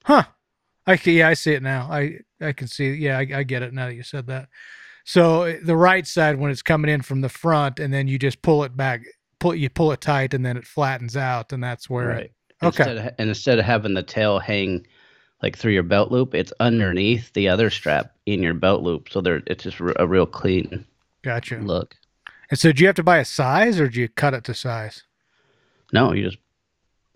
[0.05, 0.25] Huh.
[0.87, 1.89] I can, yeah, I see it now.
[1.91, 2.91] I I can see.
[2.91, 4.49] Yeah, I, I get it now that you said that.
[5.05, 8.19] So uh, the right side when it's coming in from the front, and then you
[8.19, 9.03] just pull it back,
[9.39, 12.11] pull you pull it tight, and then it flattens out, and that's where.
[12.11, 12.33] It,
[12.63, 12.85] Okay.
[12.85, 14.87] Instead of, and instead of having the tail hang
[15.43, 19.21] like through your belt loop, it's underneath the other strap in your belt loop, so
[19.21, 20.87] there it's just a real clean
[21.23, 21.57] gotcha.
[21.57, 21.97] look.
[22.51, 24.55] And so, do you have to buy a size, or do you cut it to
[24.55, 25.05] size?
[25.93, 26.39] No, you just.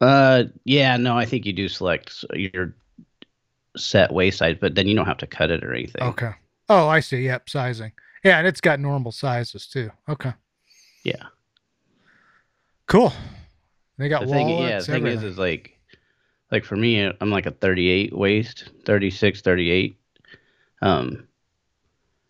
[0.01, 2.75] Uh, yeah, no, I think you do select your
[3.77, 6.03] set waist size, but then you don't have to cut it or anything.
[6.03, 6.33] Okay.
[6.69, 7.19] Oh, I see.
[7.23, 7.93] Yep, sizing.
[8.25, 9.91] Yeah, and it's got normal sizes too.
[10.09, 10.33] Okay.
[11.05, 11.27] Yeah.
[12.87, 13.13] Cool.
[13.99, 15.29] They got The thing, yeah, the thing is, everything.
[15.29, 15.79] is like,
[16.51, 19.99] like for me, I'm like a 38 waist, 36, 38.
[20.83, 21.27] Um,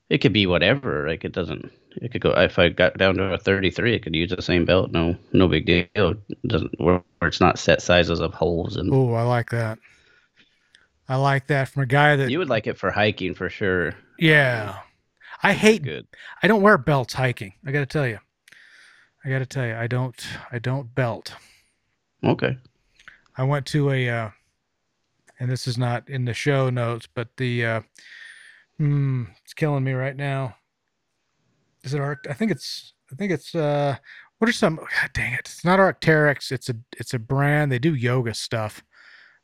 [0.09, 1.09] it could be whatever.
[1.09, 1.71] Like it doesn't.
[1.97, 2.31] It could go.
[2.33, 4.93] If I got down to a 33, it could use the same belt.
[4.93, 5.87] No, no big deal.
[5.95, 8.93] It doesn't where, where it's not set sizes of holes and.
[8.93, 9.79] Oh, I like that.
[11.09, 12.31] I like that from a guy that.
[12.31, 13.95] You would like it for hiking for sure.
[14.19, 14.81] yeah.
[15.43, 15.83] I hate.
[15.83, 16.07] Good.
[16.43, 17.53] I don't wear belts hiking.
[17.65, 18.19] I got to tell you.
[19.25, 19.75] I got to tell you.
[19.75, 20.27] I don't.
[20.51, 21.35] I don't belt.
[22.25, 22.57] Okay.
[23.37, 24.31] I went to a, uh,
[25.39, 27.81] and this is not in the show notes, but the, uh,
[28.79, 30.57] hmm, it's killing me right now.
[31.83, 32.27] Is it Arc?
[32.29, 33.97] I think it's, I think it's, uh,
[34.39, 35.41] what are some, God dang it.
[35.41, 36.51] It's not Arc'teryx.
[36.51, 37.71] It's a, it's a brand.
[37.71, 38.83] They do yoga stuff.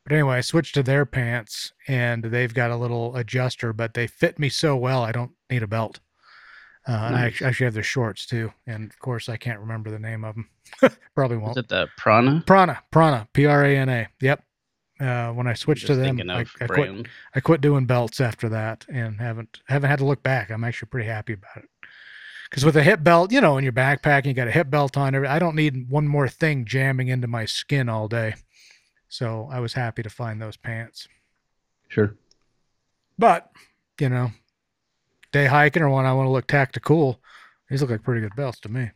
[0.05, 4.07] But anyway, I switched to their pants and they've got a little adjuster, but they
[4.07, 5.03] fit me so well.
[5.03, 6.01] I don't need a belt.
[6.87, 8.53] Uh, and I actually, actually have their shorts too.
[8.67, 10.49] And of course, I can't remember the name of them.
[11.15, 11.57] Probably won't.
[11.57, 12.43] Is it the Prana?
[12.45, 14.09] Prana, Prana, P R A N A.
[14.21, 14.43] Yep.
[15.03, 17.07] Uh, when I switched to them, I, I quit.
[17.35, 20.51] I quit doing belts after that, and haven't haven't had to look back.
[20.51, 21.69] I'm actually pretty happy about it.
[22.49, 24.97] Because with a hip belt, you know, in your backpack, you got a hip belt
[24.97, 25.15] on.
[25.15, 28.35] every- I don't need one more thing jamming into my skin all day.
[29.09, 31.09] So I was happy to find those pants.
[31.89, 32.15] Sure.
[33.19, 33.51] But
[34.01, 34.31] you know,
[35.33, 37.21] day hiking or when I want to look tactical,
[37.69, 38.91] these look like pretty good belts to me.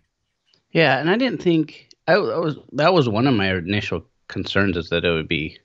[0.70, 4.76] Yeah, and I didn't think I, I was that was one of my initial concerns
[4.76, 5.58] is that it would be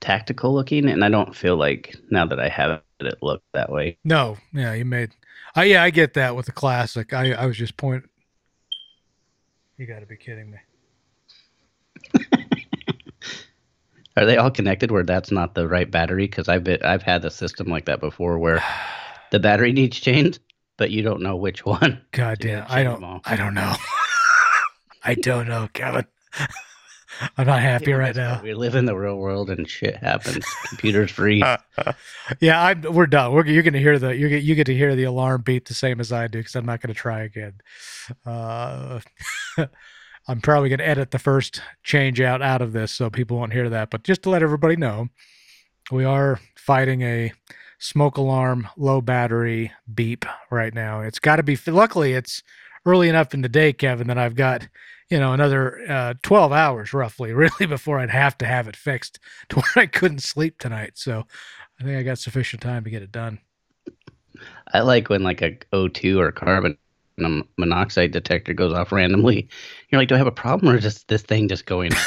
[0.00, 3.70] tactical looking, and I don't feel like now that I have it, it look that
[3.70, 3.98] way.
[4.04, 5.10] No, yeah, you made.
[5.54, 7.12] I yeah, I get that with the classic.
[7.12, 8.04] I I was just point.
[9.76, 10.58] You got to be kidding me.
[14.16, 16.24] Are they all connected where that's not the right battery?
[16.24, 18.62] Because I've been, I've had a system like that before where
[19.30, 20.40] the battery needs changed,
[20.76, 22.02] but you don't know which one.
[22.10, 23.20] God damn, I don't.
[23.24, 23.74] I don't know.
[25.04, 26.06] I don't know, Kevin.
[27.36, 28.40] I'm not happy right now.
[28.42, 30.44] We live in the real world and shit happens.
[30.68, 31.44] Computers freeze.
[32.40, 32.82] Yeah, I'm.
[32.82, 33.32] We're done.
[33.32, 34.14] We're, you're gonna hear the.
[34.14, 34.42] You get.
[34.42, 36.82] You get to hear the alarm beep the same as I do because I'm not
[36.82, 37.54] gonna try again.
[38.26, 39.00] Uh,
[40.28, 43.70] I'm probably gonna edit the first change out out of this so people won't hear
[43.70, 43.88] that.
[43.88, 45.08] But just to let everybody know,
[45.90, 47.32] we are fighting a
[47.78, 51.00] smoke alarm, low battery beep right now.
[51.00, 51.56] It's got to be.
[51.66, 52.42] Luckily, it's
[52.84, 54.68] early enough in the day, Kevin, that I've got
[55.10, 59.18] you know another uh, 12 hours roughly, really, before I'd have to have it fixed
[59.50, 60.92] to where I couldn't sleep tonight.
[60.94, 61.24] So
[61.80, 63.40] I think I got sufficient time to get it done.
[64.72, 66.76] I like when like a O2 or carbon
[67.56, 69.48] monoxide detector goes off randomly.
[69.88, 71.90] You're like, do I have a problem or is just this thing just going?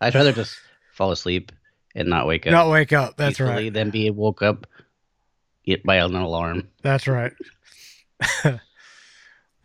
[0.00, 0.56] I'd rather just
[0.92, 1.52] fall asleep
[1.94, 2.52] and not wake up.
[2.52, 3.16] Not wake up.
[3.16, 3.72] That's right.
[3.72, 4.66] Than be woke up
[5.64, 6.68] get by an alarm.
[6.82, 7.32] That's right.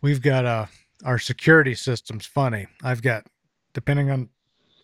[0.00, 0.66] We've got uh
[1.06, 2.66] our security system's funny.
[2.82, 3.26] I've got
[3.72, 4.28] depending on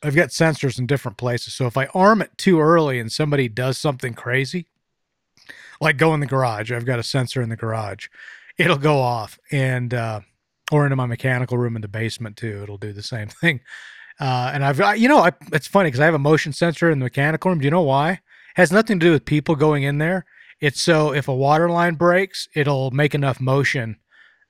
[0.03, 1.55] I've got sensors in different places.
[1.55, 4.67] So if I arm it too early and somebody does something crazy,
[5.81, 8.09] like go in the garage, I've got a sensor in the garage.
[8.57, 10.21] It'll go off and uh
[10.71, 12.63] or into my mechanical room in the basement too.
[12.63, 13.61] It'll do the same thing.
[14.21, 16.91] Uh, and I've got, you know, I, it's funny because I have a motion sensor
[16.91, 17.59] in the mechanical room.
[17.59, 18.13] Do you know why?
[18.13, 18.21] It
[18.55, 20.27] has nothing to do with people going in there.
[20.61, 23.97] It's so if a water line breaks, it'll make enough motion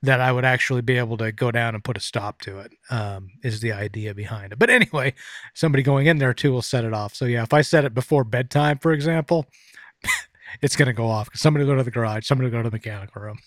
[0.03, 2.73] that I would actually be able to go down and put a stop to it.
[2.89, 4.59] Um, is the idea behind it.
[4.59, 5.13] But anyway,
[5.53, 7.15] somebody going in there too will set it off.
[7.15, 9.47] So yeah, if I set it before bedtime, for example,
[10.61, 12.75] it's going to go off because somebody go to the garage, somebody go to the
[12.75, 13.39] mechanical room.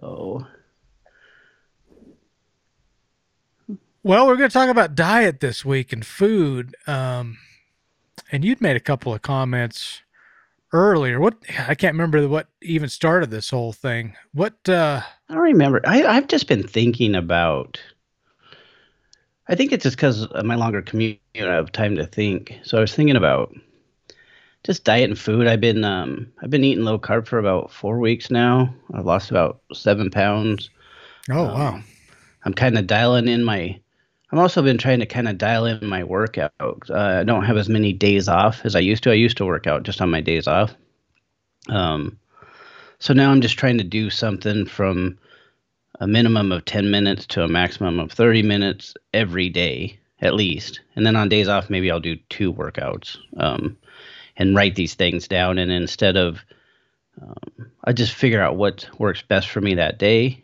[0.00, 0.46] Oh.
[4.02, 6.74] Well, we're going to talk about diet this week and food.
[6.86, 7.38] Um,
[8.32, 10.02] and you'd made a couple of comments
[10.74, 11.20] earlier.
[11.20, 11.36] What
[11.68, 14.16] I can't remember what even started this whole thing.
[14.32, 15.80] What uh I don't remember.
[15.86, 17.80] I, I've just been thinking about.
[19.48, 22.58] I think it's just because of my longer commute, I have time to think.
[22.62, 23.54] So I was thinking about
[24.64, 25.46] just diet and food.
[25.46, 28.74] I've been um I've been eating low carb for about four weeks now.
[28.94, 30.70] I've lost about seven pounds.
[31.30, 31.82] oh Um, wow.
[32.44, 33.80] I'm kind of dialing in my.
[34.34, 36.52] I'm also been trying to kind of dial in my workout.
[36.58, 39.12] Uh, I don't have as many days off as I used to.
[39.12, 40.74] I used to work out just on my days off.
[41.68, 42.18] Um,
[42.98, 45.20] so now I'm just trying to do something from
[46.00, 50.80] a minimum of 10 minutes to a maximum of 30 minutes every day at least.
[50.96, 53.78] And then on days off, maybe I'll do two workouts um,
[54.36, 55.58] and write these things down.
[55.58, 56.44] And instead of,
[57.22, 60.43] um, I just figure out what works best for me that day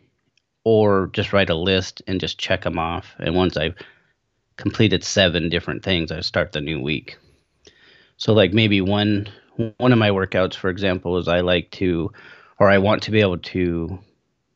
[0.63, 3.15] or just write a list and just check them off.
[3.19, 3.75] And once I've
[4.57, 7.17] completed seven different things, I start the new week.
[8.17, 9.27] So like maybe one
[9.77, 12.11] one of my workouts, for example, is I like to,
[12.59, 13.99] or I want to be able to,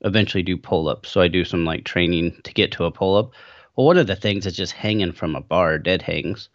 [0.01, 1.09] eventually do pull ups.
[1.11, 3.31] So I do some like training to get to a pull up.
[3.75, 6.49] Well, one of the things is just hanging from a bar, dead hangs.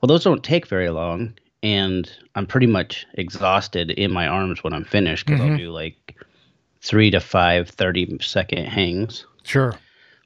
[0.00, 4.72] Well, those don't take very long, and I'm pretty much exhausted in my arms when
[4.72, 5.44] I'm finished because Mhm.
[5.44, 6.16] I'll do like
[6.84, 9.74] three to five 30 second hangs, Sure.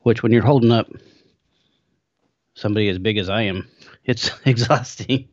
[0.03, 0.91] which when you're holding up
[2.55, 3.67] somebody as big as I am,
[4.05, 5.29] it's exhausting.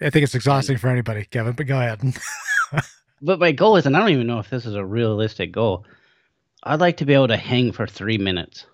[0.00, 2.00] I think it's exhausting for anybody, Kevin, but go ahead.
[3.22, 5.86] But my goal is, and I don't even know if this is a realistic goal.
[6.64, 8.66] I'd like to be able to hang for three minutes.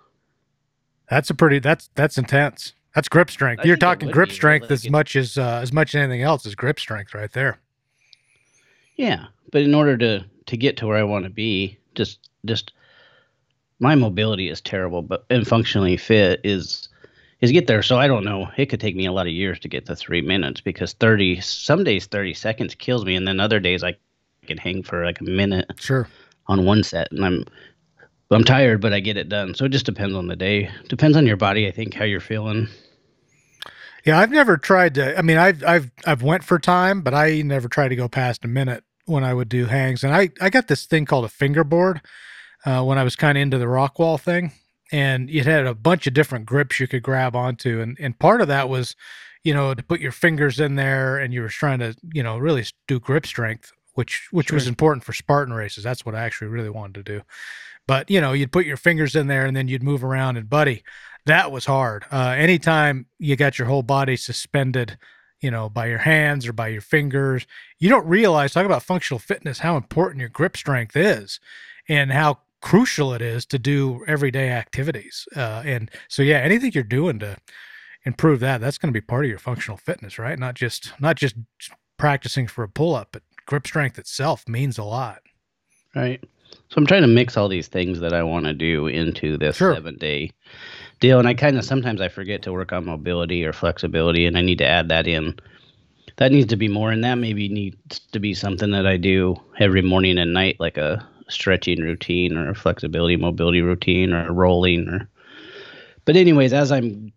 [1.09, 2.73] that's a pretty that's that's intense.
[2.93, 3.61] That's grip strength.
[3.65, 6.45] I You're talking grip be, strength as much as uh, as much as anything else
[6.45, 7.61] is grip strength right there.
[8.97, 12.73] Yeah, but in order to to get to where I want to be, just just
[13.79, 16.89] my mobility is terrible, but and functionally fit is
[17.41, 17.83] is get there.
[17.83, 18.49] So I don't know.
[18.57, 21.41] It could take me a lot of years to get to three minutes because thirty
[21.41, 23.97] some days thirty seconds kills me, and then other days I
[24.47, 26.09] can hang for like a minute Sure.
[26.47, 27.45] on one set, and I'm
[28.31, 29.55] I'm tired, but I get it done.
[29.55, 30.71] So it just depends on the day.
[30.89, 32.69] Depends on your body, I think, how you're feeling.
[34.05, 35.17] Yeah, I've never tried to.
[35.17, 38.45] I mean, I've I've I've went for time, but I never tried to go past
[38.45, 40.05] a minute when I would do hangs.
[40.05, 42.01] And I I got this thing called a fingerboard
[42.65, 44.53] uh, when I was kind of into the rock wall thing,
[44.91, 48.41] and it had a bunch of different grips you could grab onto, and and part
[48.41, 48.97] of that was,
[49.43, 52.39] you know, to put your fingers in there, and you were trying to you know
[52.39, 55.85] really do grip strength, which which was important for Spartan races.
[55.85, 57.23] That's what I actually really wanted to do.
[57.87, 60.49] But you know, you'd put your fingers in there, and then you'd move around, and
[60.49, 60.83] buddy
[61.27, 62.05] that was hard.
[62.11, 64.99] Uh, anytime you got your whole body suspended,
[65.43, 67.47] you know, by your hands or by your fingers,
[67.79, 71.41] you don't realize, talk about functional fitness, how important your grip strength is
[71.89, 75.27] and how crucial it is to do everyday activities.
[75.37, 77.37] Uh, and so, yeah, anything you're doing to
[78.05, 80.39] improve that, that's going to be part of your functional fitness, right?
[80.39, 81.35] Not just, not just
[81.99, 85.23] practicing for a pull up, but grip strength itself means a lot.
[85.95, 86.23] Right.
[86.69, 89.57] So I'm trying to mix all these things that I want to do into this
[89.57, 89.75] Sure.
[89.75, 90.31] seven day
[91.03, 91.19] deal.
[91.19, 94.41] And I kind of sometimes I forget to work on mobility or flexibility, and I
[94.41, 95.39] need to add that in.
[96.17, 99.37] That needs to be more, and that maybe needs to be something that I do
[99.59, 104.89] every morning and night, like a stretching routine or a flexibility mobility routine or rolling
[104.89, 105.09] or.
[106.05, 107.13] But anyways, as I'm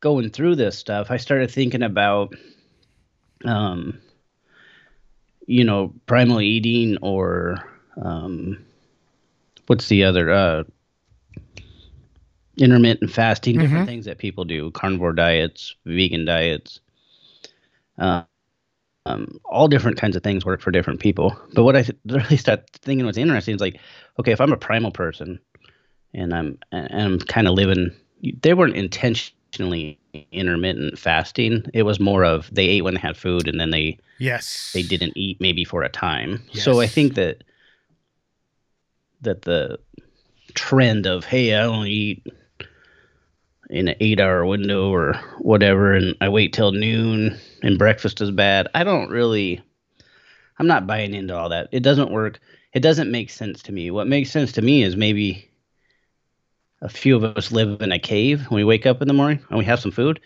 [0.00, 2.34] going through this stuff, I started thinking about,
[3.44, 3.98] um,
[5.46, 7.56] you know, primal eating or
[8.02, 8.64] um,
[9.66, 10.64] what's the other uh,
[12.58, 13.86] intermittent fasting, different Mhm.
[13.86, 16.80] things that people do, carnivore diets, vegan diets.
[17.98, 18.22] Uh,
[19.06, 21.36] um, all different kinds of things work for different people.
[21.54, 23.80] But what I th- really start thinking was interesting is like,
[24.20, 25.40] okay, if I'm a primal person
[26.14, 27.92] and I'm and I'm kind of living,
[28.42, 29.98] they weren't intentionally
[30.32, 31.64] intermittent fasting.
[31.74, 34.82] It was more of they ate when they had food and then they yes they
[34.82, 36.42] didn't eat maybe for a time.
[36.52, 36.64] Yes.
[36.64, 37.44] So I think that
[39.22, 39.78] that the
[40.54, 42.26] trend of hey I only eat
[43.70, 48.30] in an eight hour window or whatever and I wait till noon and breakfast is
[48.30, 48.68] bad.
[48.74, 49.62] I don't really
[50.58, 51.68] I'm not buying into all that.
[51.72, 52.38] It doesn't work.
[52.72, 53.90] It doesn't make sense to me.
[53.90, 55.50] What makes sense to me is maybe
[56.80, 59.44] a few of us live in a cave when we wake up in the morning
[59.48, 60.20] and we have some food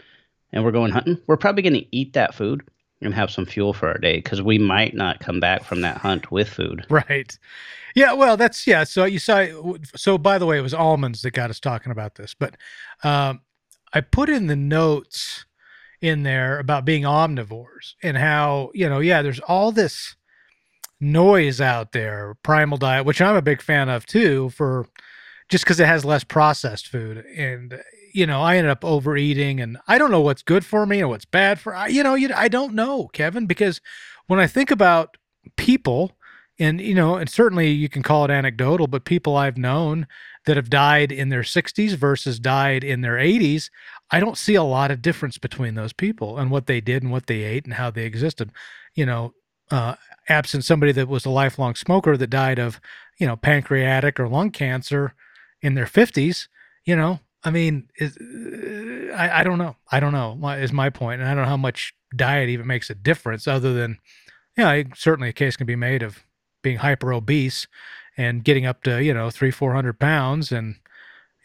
[0.52, 1.18] and we're going hunting.
[1.26, 2.62] We're probably going to eat that food
[3.02, 5.98] and have some fuel for our day because we might not come back from that
[5.98, 6.86] hunt with food.
[6.90, 7.38] Right.
[7.94, 8.12] Yeah.
[8.12, 8.84] Well, that's yeah.
[8.84, 9.46] So you saw.
[9.96, 12.34] So by the way, it was almonds that got us talking about this.
[12.34, 12.56] But
[13.02, 13.40] um,
[13.92, 15.44] I put in the notes
[16.00, 20.14] in there about being omnivores and how you know yeah, there's all this
[21.00, 24.86] noise out there, primal diet, which I'm a big fan of too, for
[25.48, 27.80] just because it has less processed food and
[28.12, 31.08] you know, I ended up overeating and I don't know what's good for me and
[31.08, 33.80] what's bad for you know, you, I don't know, Kevin, because
[34.26, 35.16] when I think about
[35.56, 36.12] people
[36.58, 40.06] and you know, and certainly you can call it anecdotal, but people I've known
[40.46, 43.70] that have died in their 60s versus died in their 80s,
[44.10, 47.12] I don't see a lot of difference between those people and what they did and
[47.12, 48.50] what they ate and how they existed.
[48.94, 49.34] You know,
[49.70, 49.94] uh,
[50.28, 52.80] absent somebody that was a lifelong smoker that died of,
[53.18, 55.14] you know, pancreatic or lung cancer
[55.62, 56.48] in their 50s,
[56.84, 59.76] you know, I mean, is, uh, I, I don't know.
[59.90, 62.90] I don't know is my point, and I don't know how much diet even makes
[62.90, 63.98] a difference, other than,
[64.56, 66.24] yeah, you know, certainly a case can be made of
[66.62, 67.66] being hyper obese
[68.16, 70.76] and getting up to you know three four hundred pounds, and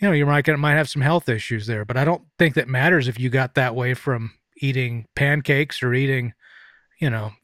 [0.01, 1.85] you know you might get might have some health issues there.
[1.85, 5.93] But I don't think that matters if you got that way from eating pancakes or
[5.93, 6.33] eating,
[6.99, 7.33] you know.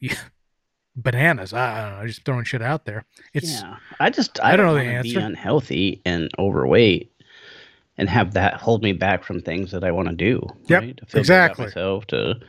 [0.94, 1.54] bananas.
[1.54, 2.06] I don't know.
[2.06, 3.04] Just throwing shit out there.
[3.32, 3.62] It's.
[3.62, 5.20] Yeah, I just I, I don't, don't know the answer.
[5.20, 7.11] Be unhealthy and overweight
[7.98, 10.46] and have that hold me back from things that I want to do.
[10.66, 11.00] Yep, right?
[11.08, 11.66] to exactly.
[11.66, 12.40] myself to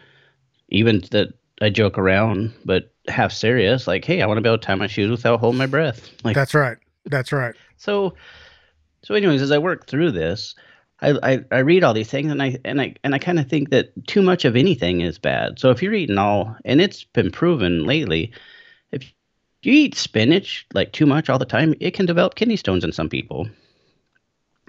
[0.69, 3.87] even that I joke around, but half serious.
[3.87, 6.09] Like, hey, I want to be able to tie my shoes without holding my breath.
[6.23, 6.77] Like that's right.
[7.05, 7.55] That's right.
[7.77, 8.15] So,
[9.03, 10.55] so anyways, as I work through this,
[11.01, 13.49] I, I, I read all these things and I and I and I kind of
[13.49, 15.59] think that too much of anything is bad.
[15.59, 18.31] So if you're eating all, and it's been proven lately,
[18.91, 19.03] if
[19.63, 22.93] you eat spinach like too much all the time, it can develop kidney stones in
[22.93, 23.47] some people.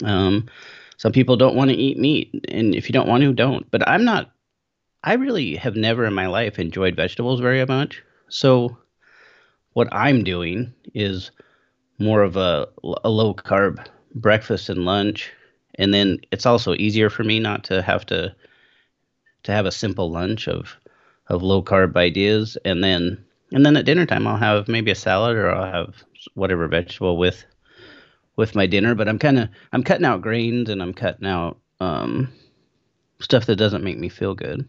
[0.02, 0.48] Um,
[0.96, 3.70] some people don't want to eat meat, and if you don't want to, don't.
[3.70, 4.30] But I'm not.
[5.02, 8.02] I really have never in my life enjoyed vegetables very much.
[8.28, 8.78] So,
[9.74, 11.30] what I'm doing is
[11.98, 12.68] more of a,
[13.04, 15.30] a low carb breakfast and lunch,
[15.76, 18.34] and then it's also easier for me not to have to
[19.42, 20.76] to have a simple lunch of
[21.28, 24.96] of low carb ideas, and then and then at dinner time I'll have maybe a
[24.96, 26.04] salad or I'll have
[26.34, 27.44] whatever vegetable with
[28.36, 31.58] with my dinner, but I'm kind of I'm cutting out grains and I'm cutting out
[31.80, 32.32] um,
[33.20, 34.68] stuff that doesn't make me feel good,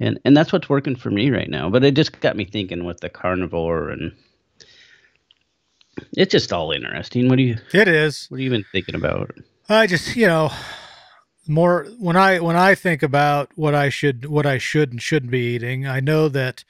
[0.00, 1.70] and and that's what's working for me right now.
[1.70, 4.12] But it just got me thinking with the carnivore and
[6.16, 7.28] it's just all interesting.
[7.28, 7.56] What do you?
[7.72, 8.26] It is.
[8.28, 9.30] What are you even thinking about?
[9.68, 10.50] I just you know
[11.46, 15.32] more when I when I think about what I should what I should and shouldn't
[15.32, 15.86] be eating.
[15.86, 16.64] I know that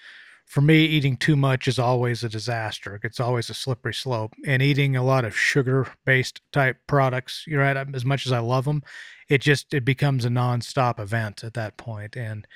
[0.53, 3.01] for me, eating too much is always a disaster.
[3.03, 4.35] It's always a slippery slope.
[4.45, 7.75] And eating a lot of sugar-based type products, you're right.
[7.95, 8.83] As much as I love them,
[9.31, 12.19] it just it becomes a nonstop event at that point.
[12.19, 12.47] And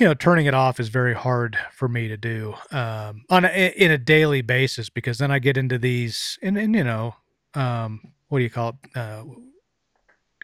[0.00, 3.72] you know, turning it off is very hard for me to do um, on a,
[3.76, 7.14] in a daily basis because then I get into these and, and you know,
[7.54, 8.96] um, what do you call it?
[8.98, 9.22] Uh,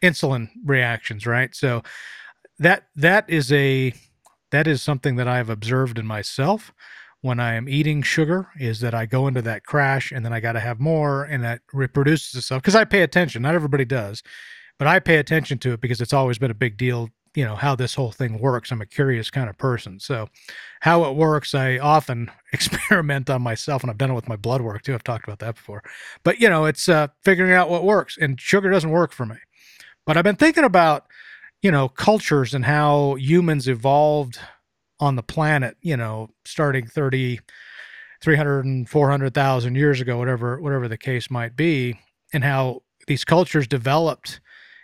[0.01, 1.53] insulin reactions, right?
[1.53, 1.83] So
[2.59, 3.93] that that is a
[4.51, 6.71] that is something that I've observed in myself
[7.25, 10.39] when I am eating sugar is that I go into that crash and then I
[10.39, 13.41] got to have more and that reproduces itself because I pay attention.
[13.41, 14.21] Not everybody does,
[14.77, 17.55] but I pay attention to it because it's always been a big deal, you know,
[17.55, 18.71] how this whole thing works.
[18.71, 19.99] I'm a curious kind of person.
[19.99, 20.29] So,
[20.81, 24.61] how it works, I often experiment on myself and I've done it with my blood
[24.61, 24.93] work too.
[24.93, 25.81] I've talked about that before.
[26.23, 29.37] But, you know, it's uh, figuring out what works and sugar doesn't work for me.
[30.05, 31.07] But I've been thinking about
[31.61, 34.39] you know, cultures and how humans evolved
[34.99, 37.39] on the planet, you know, starting 30,
[38.21, 41.99] 300 and 400,000 years ago, whatever, whatever the case might be,
[42.33, 44.39] and how these cultures developed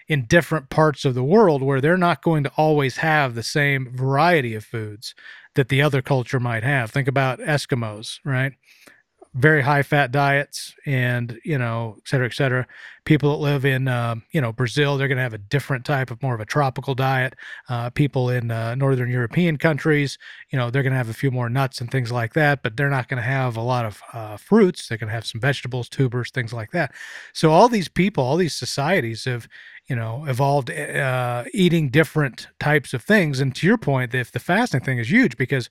[0.08, 3.90] in different parts of the world where they're not going to always have the same
[3.96, 5.16] variety of foods
[5.56, 6.92] that the other culture might have.
[6.92, 8.54] Think about Eskimos, right?
[9.34, 12.68] Very high fat diets and you know et cetera et cetera.
[13.06, 16.12] People that live in um, you know brazil they're going to have a different type
[16.12, 17.36] of more of a tropical diet.
[17.70, 20.18] Uh, people in uh, northern european countries
[20.52, 22.76] you know they're going to have a few more nuts and things like that but
[22.76, 24.88] they're not going to have a lot of uh, fruits.
[24.88, 26.92] They're going to have some vegetables tubers things like that.
[27.34, 29.48] So all these people all these societies have
[29.88, 33.40] you know evolved uh, eating different types of things.
[33.40, 35.70] And to your point if the fasting thing is huge because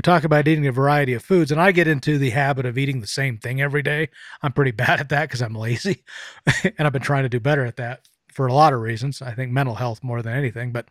[0.00, 2.78] we talk about eating a variety of foods, and I get into the habit of
[2.78, 4.08] eating the same thing every day.
[4.40, 6.04] I'm pretty bad at that because I'm lazy,
[6.64, 9.20] and I've been trying to do better at that for a lot of reasons.
[9.20, 10.72] I think mental health more than anything.
[10.72, 10.88] But,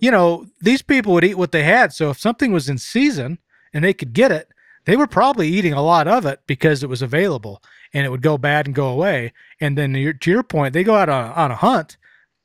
[0.00, 1.92] you know, these people would eat what they had.
[1.92, 3.38] So if something was in season
[3.72, 4.48] and they could get it,
[4.86, 7.62] they were probably eating a lot of it because it was available
[7.94, 9.34] and it would go bad and go away.
[9.60, 11.96] And then to your point, they go out on, on a hunt,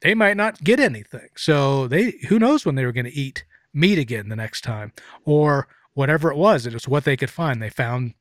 [0.01, 1.29] they might not get anything.
[1.35, 4.91] So they, who knows when they were going to eat meat again the next time
[5.25, 6.65] or whatever it was.
[6.65, 7.61] It was what they could find.
[7.61, 8.13] They found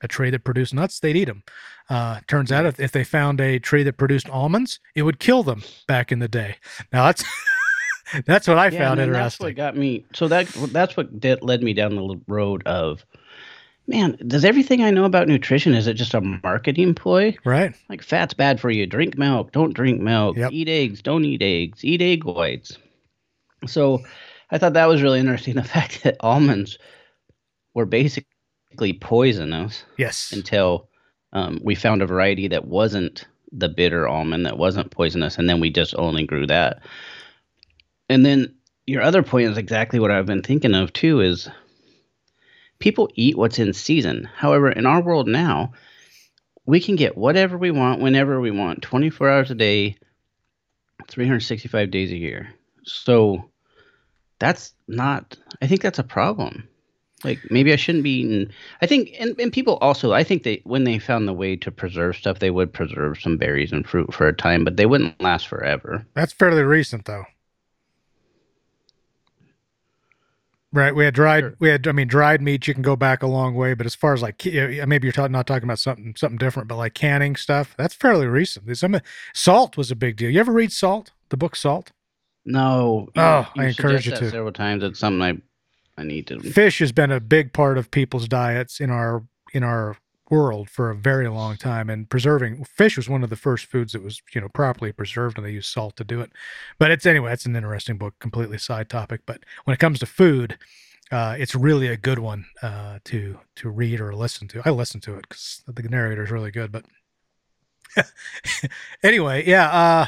[0.00, 1.42] a tree that produced nuts, they'd eat them.
[1.90, 5.42] Uh, turns out if, if they found a tree that produced almonds, it would kill
[5.42, 6.56] them back in the day.
[6.92, 7.24] Now that's
[8.26, 9.22] that's what I yeah, found interesting.
[9.22, 10.04] That's what got me.
[10.14, 13.04] So that that's what did, led me down the road of,
[13.86, 17.36] man, does everything I know about nutrition is it just a marketing ploy?
[17.44, 17.74] Right.
[17.88, 18.86] Like fat's bad for you.
[18.86, 19.52] Drink milk.
[19.52, 20.36] Don't drink milk.
[20.36, 20.52] Yep.
[20.52, 21.02] Eat eggs.
[21.02, 21.84] Don't eat eggs.
[21.84, 22.78] Eat egg whites.
[23.66, 24.02] So
[24.50, 25.54] I thought that was really interesting.
[25.58, 26.78] The fact that almonds
[27.74, 29.84] were basically poisonous.
[29.96, 30.32] Yes.
[30.32, 30.88] Until
[31.32, 35.60] um, we found a variety that wasn't the bitter almond, that wasn't poisonous, and then
[35.60, 36.80] we just only grew that.
[38.08, 38.54] And then
[38.86, 41.20] your other point is exactly what I've been thinking of too.
[41.20, 41.48] Is
[42.78, 44.28] people eat what's in season.
[44.34, 45.72] However, in our world now,
[46.66, 49.96] we can get whatever we want whenever we want, 24 hours a day,
[51.08, 52.48] 365 days a year.
[52.84, 53.50] So
[54.38, 56.68] that's not i think that's a problem.
[57.24, 60.60] Like maybe i shouldn't be eating i think and, and people also i think they
[60.62, 64.14] when they found the way to preserve stuff they would preserve some berries and fruit
[64.14, 66.06] for a time but they wouldn't last forever.
[66.14, 67.24] That's fairly recent though.
[70.72, 71.56] Right we had dried sure.
[71.58, 73.96] we had i mean dried meat you can go back a long way but as
[73.96, 77.34] far as like maybe you're talking, not talking about something something different but like canning
[77.34, 78.76] stuff that's fairly recent.
[78.76, 79.00] Some
[79.34, 80.30] salt was a big deal.
[80.30, 81.90] You ever read salt the book salt
[82.44, 83.08] no.
[83.16, 84.30] Oh, you I encourage you to.
[84.30, 84.82] Several times.
[84.82, 86.40] It's something I, I need to.
[86.40, 89.96] Fish has been a big part of people's diets in our in our
[90.30, 93.92] world for a very long time and preserving fish was one of the first foods
[93.92, 96.30] that was you know properly preserved and they used salt to do it
[96.78, 100.06] but it's anyway it's an interesting book completely side topic but when it comes to
[100.06, 100.58] food
[101.10, 105.00] uh, it's really a good one uh, to to read or listen to i listen
[105.00, 106.84] to it because the narrator is really good but
[109.02, 110.06] anyway, yeah, uh,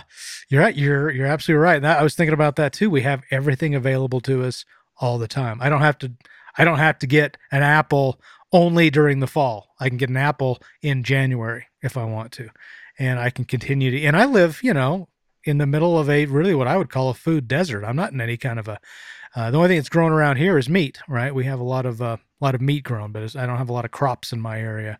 [0.48, 0.74] you're right.
[0.74, 1.80] You're you're absolutely right.
[1.82, 2.90] That, I was thinking about that too.
[2.90, 4.64] We have everything available to us
[5.00, 5.58] all the time.
[5.60, 6.12] I don't have to.
[6.58, 8.20] I don't have to get an apple
[8.52, 9.68] only during the fall.
[9.78, 12.50] I can get an apple in January if I want to,
[12.98, 14.02] and I can continue to.
[14.02, 15.08] And I live, you know,
[15.44, 17.84] in the middle of a really what I would call a food desert.
[17.84, 18.78] I'm not in any kind of a.
[19.34, 20.98] Uh, the only thing that's growing around here is meat.
[21.08, 21.34] Right?
[21.34, 23.68] We have a lot of uh, a lot of meat grown, but I don't have
[23.68, 24.98] a lot of crops in my area.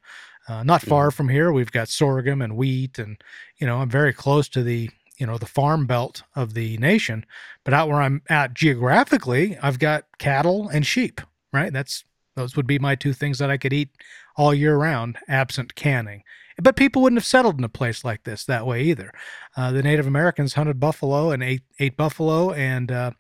[0.49, 1.17] Uh, not far mm-hmm.
[1.17, 3.23] from here, we've got sorghum and wheat, and
[3.59, 7.25] you know, I'm very close to the you know the farm belt of the nation.
[7.65, 11.21] But out where I'm at geographically, I've got cattle and sheep.
[11.53, 12.05] Right, that's
[12.37, 13.91] those would be my two things that I could eat
[14.37, 16.23] all year round, absent canning.
[16.61, 19.13] But people wouldn't have settled in a place like this that way either.
[19.57, 23.11] Uh, the Native Americans hunted buffalo and ate ate buffalo, and uh,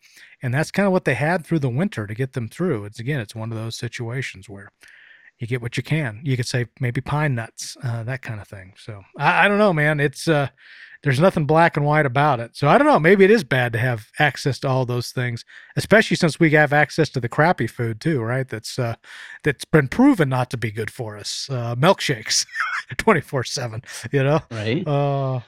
[0.43, 2.85] and that's kind of what they had through the winter to get them through.
[2.85, 4.71] It's again, it's one of those situations where
[5.39, 6.21] you get what you can.
[6.23, 8.75] You could say maybe pine nuts, uh, that kind of thing.
[8.77, 9.99] So I, I don't know, man.
[9.99, 10.49] It's uh,
[11.03, 12.57] there's nothing black and white about it.
[12.57, 12.99] So I don't know.
[12.99, 16.75] Maybe it is bad to have access to all those things, especially since we have
[16.75, 18.47] access to the crappy food too, right?
[18.47, 18.97] That's uh,
[19.43, 21.49] that's been proven not to be good for us.
[21.51, 22.47] Uh, milkshakes,
[22.99, 23.83] twenty four seven.
[24.13, 24.87] You know, right?
[24.87, 25.41] Uh,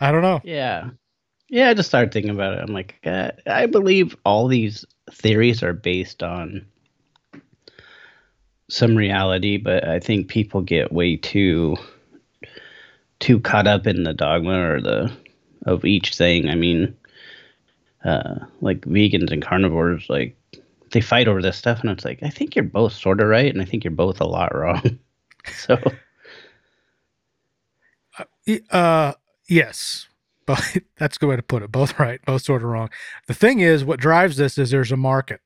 [0.00, 0.40] I don't know.
[0.44, 0.90] Yeah,
[1.50, 1.68] yeah.
[1.68, 2.60] I just started thinking about it.
[2.60, 6.64] I'm like, uh, I believe all these theories are based on
[8.68, 11.76] some reality, but I think people get way too
[13.18, 15.12] too caught up in the dogma or the
[15.66, 16.48] of each thing.
[16.48, 16.96] I mean,
[18.04, 20.36] uh, like vegans and carnivores, like
[20.92, 23.52] they fight over this stuff, and it's like I think you're both sort of right,
[23.52, 24.98] and I think you're both a lot wrong.
[25.46, 25.78] so,
[28.18, 28.24] uh,
[28.70, 29.12] uh,
[29.48, 30.08] yes,
[30.50, 31.70] but that's a good way to put it.
[31.70, 32.90] Both right, both sort of wrong.
[33.26, 35.40] The thing is, what drives this is there's a market,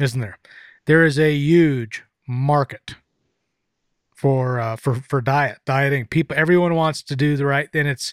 [0.00, 0.38] isn't there?
[0.86, 2.96] There is a huge market
[4.14, 6.06] for uh, for for diet dieting.
[6.06, 7.68] People, everyone wants to do the right.
[7.72, 8.12] Then it's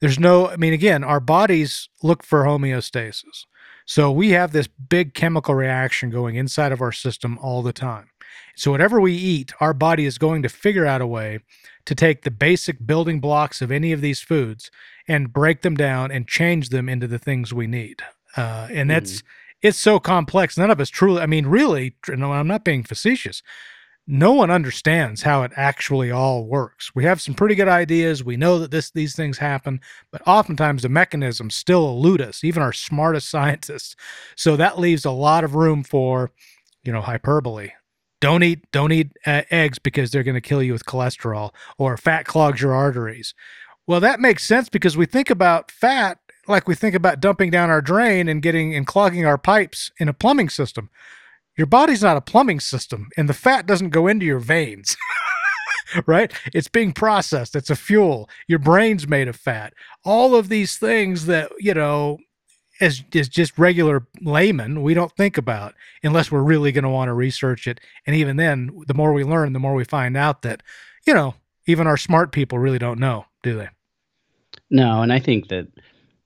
[0.00, 0.48] there's no.
[0.48, 3.46] I mean, again, our bodies look for homeostasis.
[3.84, 8.10] So we have this big chemical reaction going inside of our system all the time.
[8.56, 11.40] So whatever we eat, our body is going to figure out a way
[11.86, 14.70] to take the basic building blocks of any of these foods
[15.06, 18.02] and break them down and change them into the things we need.
[18.36, 19.22] Uh, and that's mm.
[19.62, 20.58] it's so complex.
[20.58, 21.22] None of us truly.
[21.22, 21.96] I mean, really.
[22.08, 23.42] No, I'm not being facetious
[24.10, 26.94] no one understands how it actually all works.
[26.94, 28.24] We have some pretty good ideas.
[28.24, 32.62] We know that this these things happen, but oftentimes the mechanisms still elude us, even
[32.62, 33.94] our smartest scientists.
[34.34, 36.32] So that leaves a lot of room for,
[36.82, 37.72] you know, hyperbole.
[38.20, 41.96] Don't eat don't eat uh, eggs because they're going to kill you with cholesterol or
[41.96, 43.34] fat clogs your arteries.
[43.86, 47.70] Well, that makes sense because we think about fat like we think about dumping down
[47.70, 50.90] our drain and getting and clogging our pipes in a plumbing system
[51.58, 54.96] your body's not a plumbing system and the fat doesn't go into your veins.
[56.06, 56.32] right?
[56.54, 57.56] It's being processed.
[57.56, 58.30] It's a fuel.
[58.46, 59.74] Your brain's made of fat.
[60.04, 62.18] All of these things that, you know,
[62.80, 67.08] as, as just regular laymen, we don't think about unless we're really going to want
[67.08, 67.80] to research it.
[68.06, 70.62] And even then, the more we learn, the more we find out that,
[71.06, 71.34] you know,
[71.66, 73.68] even our smart people really don't know, do they?
[74.70, 75.66] No, and I think that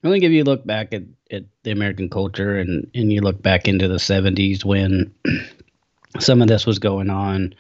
[0.05, 3.41] I think if you look back at, at the American culture and, and you look
[3.41, 5.15] back into the 70s when
[6.19, 7.55] some of this was going on,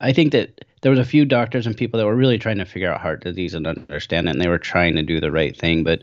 [0.00, 2.64] I think that there was a few doctors and people that were really trying to
[2.64, 5.56] figure out heart disease and understand it, and they were trying to do the right
[5.56, 5.84] thing.
[5.84, 6.02] But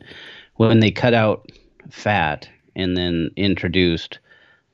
[0.56, 1.52] when they cut out
[1.90, 4.20] fat and then introduced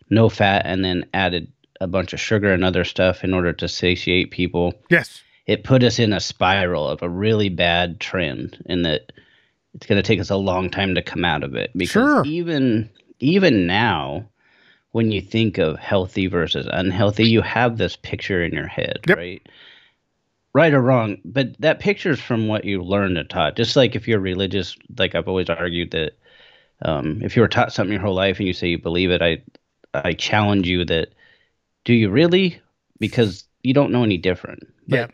[0.09, 1.51] no fat and then added
[1.81, 5.83] a bunch of sugar and other stuff in order to satiate people, yes, it put
[5.83, 9.11] us in a spiral of a really bad trend in that–
[9.73, 11.71] it's going to take us a long time to come out of it.
[11.75, 12.25] Because sure.
[12.25, 12.89] even
[13.19, 14.27] even now
[14.91, 19.17] when you think of healthy versus unhealthy you have this picture in your head yep.
[19.17, 19.49] right?
[20.53, 23.55] Right or wrong but that picture is from what you learned and taught.
[23.55, 26.13] Just like if you're religious like i've always argued that
[26.83, 29.21] um, if you were taught something your whole life and you say you believe it
[29.21, 29.41] i
[29.93, 31.09] i challenge you that
[31.85, 32.59] do you really
[32.99, 35.07] because you don't know any different but, yeah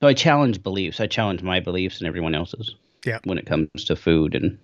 [0.00, 2.74] so i challenge beliefs i challenge my beliefs and everyone else's
[3.04, 3.18] yeah.
[3.24, 4.58] when it comes to food and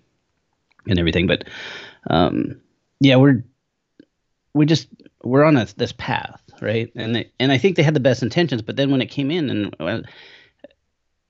[0.89, 1.27] and everything.
[1.27, 1.45] But
[2.09, 2.61] um,
[3.01, 3.45] yeah, we're
[4.55, 4.89] we just
[5.23, 6.91] we're on a, this path, right?
[6.95, 9.31] And they, and I think they had the best intentions, but then when it came
[9.31, 10.03] in, and uh,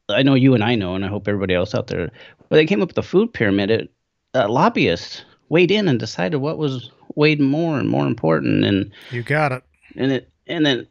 [0.09, 2.11] I know you and I know, and I hope everybody else out there,
[2.49, 3.93] when they came up with the food pyramid, it
[4.35, 9.23] uh, lobbyists weighed in and decided what was weighed more and more important, and you
[9.23, 9.63] got it.
[9.97, 10.87] And it and then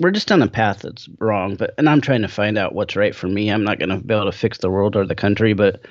[0.00, 1.56] we're just on a path that's wrong.
[1.56, 3.50] But and I'm trying to find out what's right for me.
[3.50, 5.84] I'm not going to be able to fix the world or the country, but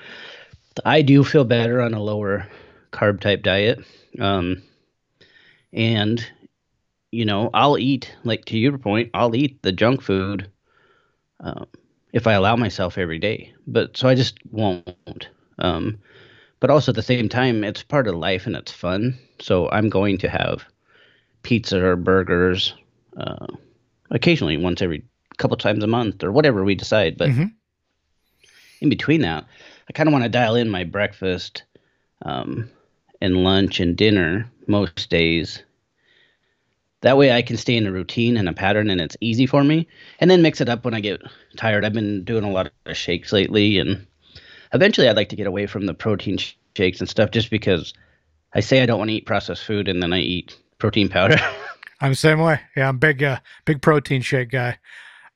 [0.86, 2.48] I do feel better on a lower
[2.92, 3.80] carb type diet.
[4.20, 4.62] Um,
[5.74, 6.26] and
[7.12, 9.10] you know, I'll eat like to your point.
[9.14, 10.50] I'll eat the junk food
[11.40, 11.66] um,
[12.14, 13.54] if I allow myself every day.
[13.66, 15.30] But so I just won't.
[15.58, 16.00] Um,
[16.60, 19.18] but also at the same time, it's part of life and it's fun.
[19.40, 20.66] So I'm going to have
[21.44, 22.74] pizza or burgers.
[23.18, 23.48] Uh,
[24.12, 25.04] occasionally once every
[25.38, 27.18] couple times a month or whatever we decide.
[27.18, 27.46] But mm-hmm.
[28.82, 29.46] in between that,
[29.88, 31.64] I kind of want to dial in my breakfast
[32.24, 32.70] um,
[33.22, 35.64] and lunch and dinner most days.
[37.02, 39.64] That way I can stay in a routine and a pattern and it's easy for
[39.64, 39.88] me.
[40.20, 41.22] And then mix it up when I get
[41.56, 41.86] tired.
[41.86, 44.06] I've been doing a lot of shakes lately and
[44.74, 46.38] eventually I'd like to get away from the protein
[46.76, 47.94] shakes and stuff just because
[48.54, 51.38] I say I don't want to eat processed food and then I eat protein powder.
[52.02, 52.62] I'm the same way.
[52.76, 54.80] Yeah, I'm big, uh, big protein shake guy.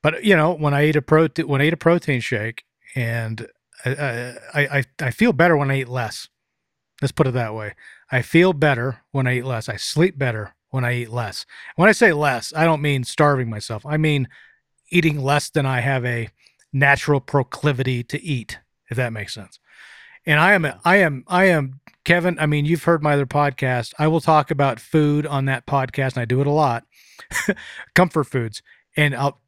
[0.02, 2.64] But you know, when I eat a protein, when I eat a protein shake,
[2.94, 3.46] and
[3.84, 6.28] I, I, I feel better when I eat less.
[7.02, 7.74] Let's put it that way.
[8.10, 9.68] I feel better when I eat less.
[9.68, 11.46] I sleep better when I eat less.
[11.76, 13.84] When I say less, I don't mean starving myself.
[13.86, 14.28] I mean
[14.90, 16.28] eating less than I have a
[16.72, 18.58] natural proclivity to eat,
[18.90, 19.58] if that makes sense.
[20.26, 23.94] And I am, I am, I am Kevin, I mean, you've heard my other podcast.
[23.98, 26.84] I will talk about food on that podcast, and I do it a lot.
[27.94, 28.62] Comfort foods.
[28.96, 29.40] And I'll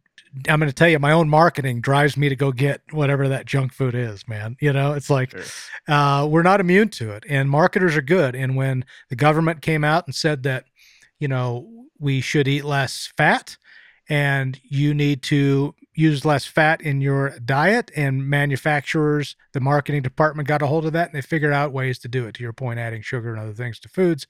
[0.49, 3.47] I'm going to tell you, my own marketing drives me to go get whatever that
[3.47, 4.57] junk food is, man.
[4.61, 5.43] You know, it's like sure.
[5.89, 8.35] uh, we're not immune to it, and marketers are good.
[8.35, 10.65] And when the government came out and said that,
[11.19, 13.57] you know, we should eat less fat,
[14.09, 20.47] and you need to use less fat in your diet and manufacturers the marketing department
[20.47, 22.53] got a hold of that and they figured out ways to do it to your
[22.53, 24.27] point adding sugar and other things to foods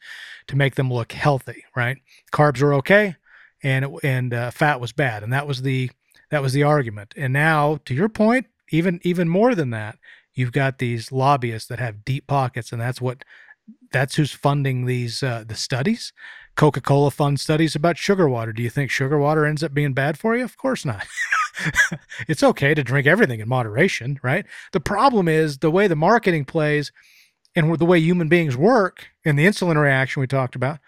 [0.46, 1.98] to make them look healthy right
[2.32, 3.16] carbs are okay
[3.62, 5.90] and and uh, fat was bad and that was the
[6.30, 9.98] that was the argument and now to your point even even more than that
[10.34, 13.24] you've got these lobbyists that have deep pockets and that's what
[13.90, 16.12] that's who's funding these uh, the studies
[16.56, 18.50] Coca Cola fund studies about sugar water.
[18.50, 20.42] Do you think sugar water ends up being bad for you?
[20.42, 21.06] Of course not.
[22.28, 24.46] it's okay to drink everything in moderation, right?
[24.72, 26.92] The problem is the way the marketing plays
[27.54, 30.78] and the way human beings work and the insulin reaction we talked about,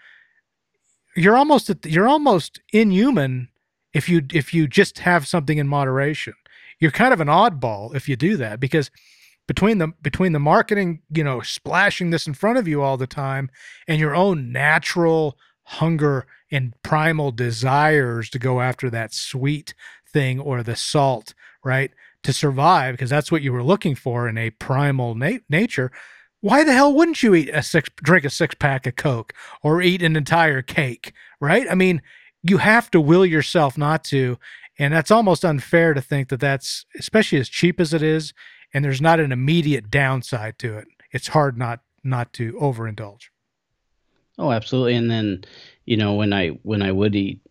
[1.15, 3.49] you're almost you're almost inhuman
[3.93, 6.33] if you if you just have something in moderation.
[6.79, 8.91] You're kind of an oddball if you do that because
[9.47, 13.07] between the between the marketing, you know, splashing this in front of you all the
[13.07, 13.49] time
[13.87, 19.73] and your own natural hunger and primal desires to go after that sweet
[20.11, 21.33] thing or the salt,
[21.63, 21.91] right?
[22.23, 25.91] To survive because that's what you were looking for in a primal na- nature.
[26.41, 29.81] Why the hell wouldn't you eat a six drink a six pack of coke or
[29.81, 31.67] eat an entire cake, right?
[31.69, 32.01] I mean,
[32.43, 34.37] you have to will yourself not to
[34.77, 38.33] and that's almost unfair to think that that's especially as cheap as it is
[38.73, 43.25] and there's not an immediate downside to it it's hard not not to overindulge
[44.37, 45.43] oh absolutely and then
[45.85, 47.41] you know when i when i would eat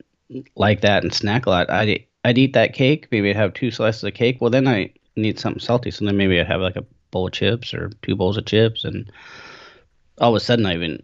[0.56, 3.70] like that and snack a lot i'd, I'd eat that cake maybe i'd have two
[3.70, 6.76] slices of cake well then i need something salty so then maybe i'd have like
[6.76, 9.10] a bowl of chips or two bowls of chips and
[10.18, 11.02] all of a sudden i've been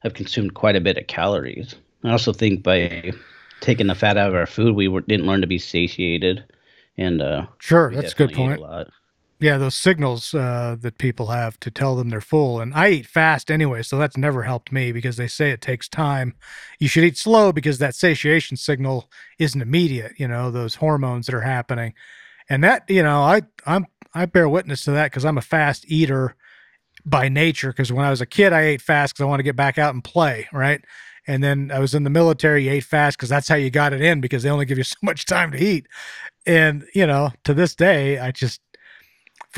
[0.00, 3.12] have consumed quite a bit of calories i also think by
[3.60, 6.44] taking the fat out of our food, we were, didn't learn to be satiated.
[6.96, 8.60] And uh, sure, that's a good point.
[8.60, 8.86] A
[9.40, 12.60] yeah, those signals uh, that people have to tell them they're full.
[12.60, 15.88] And I eat fast anyway, so that's never helped me because they say it takes
[15.88, 16.34] time.
[16.78, 20.12] You should eat slow because that satiation signal isn't immediate.
[20.18, 21.94] You know those hormones that are happening,
[22.48, 25.84] and that you know I I'm I bear witness to that because I'm a fast
[25.90, 26.34] eater
[27.04, 27.68] by nature.
[27.68, 29.78] Because when I was a kid, I ate fast because I want to get back
[29.78, 30.48] out and play.
[30.52, 30.82] Right
[31.28, 33.92] and then I was in the military, you ate fast because that's how you got
[33.92, 35.86] it in because they only give you so much time to eat.
[36.46, 38.60] And, you know, to this day, I just,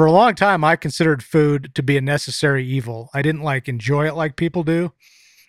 [0.01, 3.11] for a long time, I considered food to be a necessary evil.
[3.13, 4.95] I didn't like enjoy it like people do.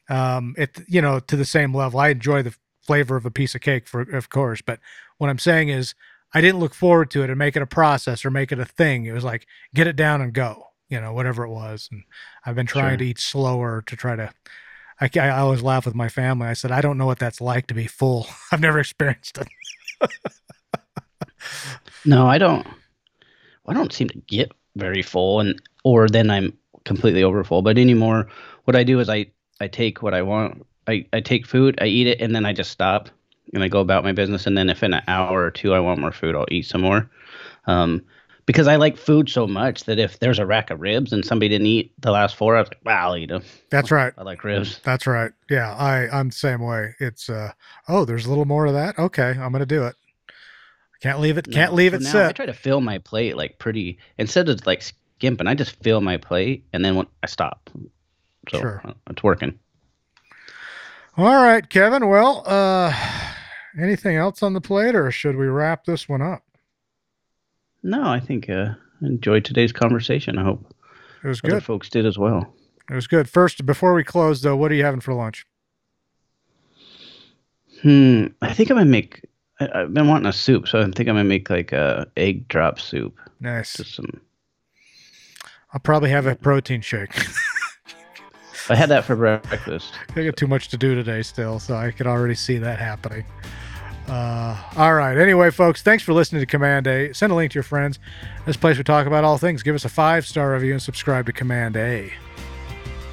[0.10, 2.02] Um, it, you know, to the same level.
[2.02, 4.62] I enjoy the flavor of a piece of cake, for of course.
[4.62, 4.82] But
[5.20, 5.96] what I'm saying is,
[6.34, 8.66] I didn't look forward to it and make it a process or make it a
[8.66, 9.06] thing.
[9.06, 11.88] It was like get it down and go, you know, whatever it was.
[11.90, 12.04] And
[12.46, 12.98] I've been trying sure.
[12.98, 14.34] to eat slower to try to
[15.00, 16.48] I, I always laugh with my family.
[16.48, 18.28] I said, I don't know what that's like to be full.
[18.52, 20.10] I've never experienced it.
[22.04, 22.68] no, I don't.
[23.68, 27.62] I don't seem to get very full, and or then I'm completely overfull.
[27.62, 28.28] But anymore,
[28.66, 29.28] what I do is I
[29.60, 30.66] I take what I want.
[30.88, 33.10] I I take food, I eat it, and then I just stop
[33.54, 34.48] and I go about my business.
[34.48, 36.82] And then if in an hour or two I want more food, I'll eat some
[36.82, 37.10] more.
[37.68, 38.02] Um,
[38.46, 41.50] because I like food so much that if there's a rack of ribs and somebody
[41.50, 43.44] didn't eat the last four, I was like, wow, I'll eat them.
[43.70, 44.14] That's right.
[44.18, 44.80] I like ribs.
[44.84, 45.32] That's right.
[45.50, 46.96] Yeah, I I'm the same way.
[47.00, 47.52] It's uh
[47.88, 48.98] oh, there's a little more of that.
[48.98, 49.96] Okay, I'm gonna do it.
[51.02, 51.52] Can't leave it.
[51.52, 52.16] Can't no, leave it sit.
[52.28, 55.48] I try to fill my plate like pretty instead of like skimping.
[55.48, 57.70] I just fill my plate and then when I stop.
[58.50, 58.82] So sure.
[58.86, 59.58] Uh, it's working.
[61.18, 62.08] All right, Kevin.
[62.08, 62.94] Well, uh
[63.80, 66.44] anything else on the plate, or should we wrap this one up?
[67.84, 70.38] No, I think uh, enjoyed today's conversation.
[70.38, 70.74] I hope
[71.24, 71.64] it was good.
[71.64, 72.54] Folks did as well.
[72.90, 73.30] It was good.
[73.30, 75.46] First, before we close, though, what are you having for lunch?
[77.82, 78.28] Hmm.
[78.42, 79.26] I think I'm gonna make.
[79.74, 82.48] I, have been wanting a soup, so I think I'm gonna make like a egg
[82.48, 83.18] drop soup.
[83.40, 83.74] Nice.
[83.74, 84.22] Just some.
[85.74, 87.16] I'll probably have a protein shake.
[88.70, 89.94] I had that for breakfast.
[90.16, 93.26] I got too much to do today still, so I could already see that happening.
[94.08, 95.18] Uh, all right.
[95.18, 97.14] Anyway, folks, thanks for listening to Command A.
[97.14, 98.00] Send a link to your friends.
[98.46, 99.64] This place we talk about all things.
[99.64, 102.12] Give us a five star review and subscribe to Command A.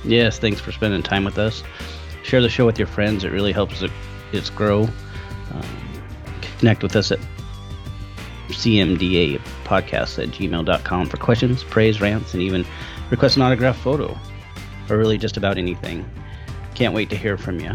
[0.04, 1.62] Yes, thanks for spending time with us.
[2.22, 3.24] Share the show with your friends.
[3.24, 3.90] It really helps it,
[4.32, 4.88] it grow.
[5.52, 5.87] Um,
[6.58, 7.18] connect with us at
[8.48, 9.42] cmda at
[10.30, 12.64] gmail.com for questions, praise, rants, and even
[13.10, 14.18] request an autograph photo
[14.88, 16.08] or really just about anything.
[16.74, 17.72] Can't wait to hear from you.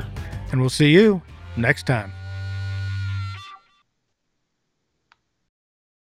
[0.51, 1.21] And we'll see you
[1.57, 2.11] next time.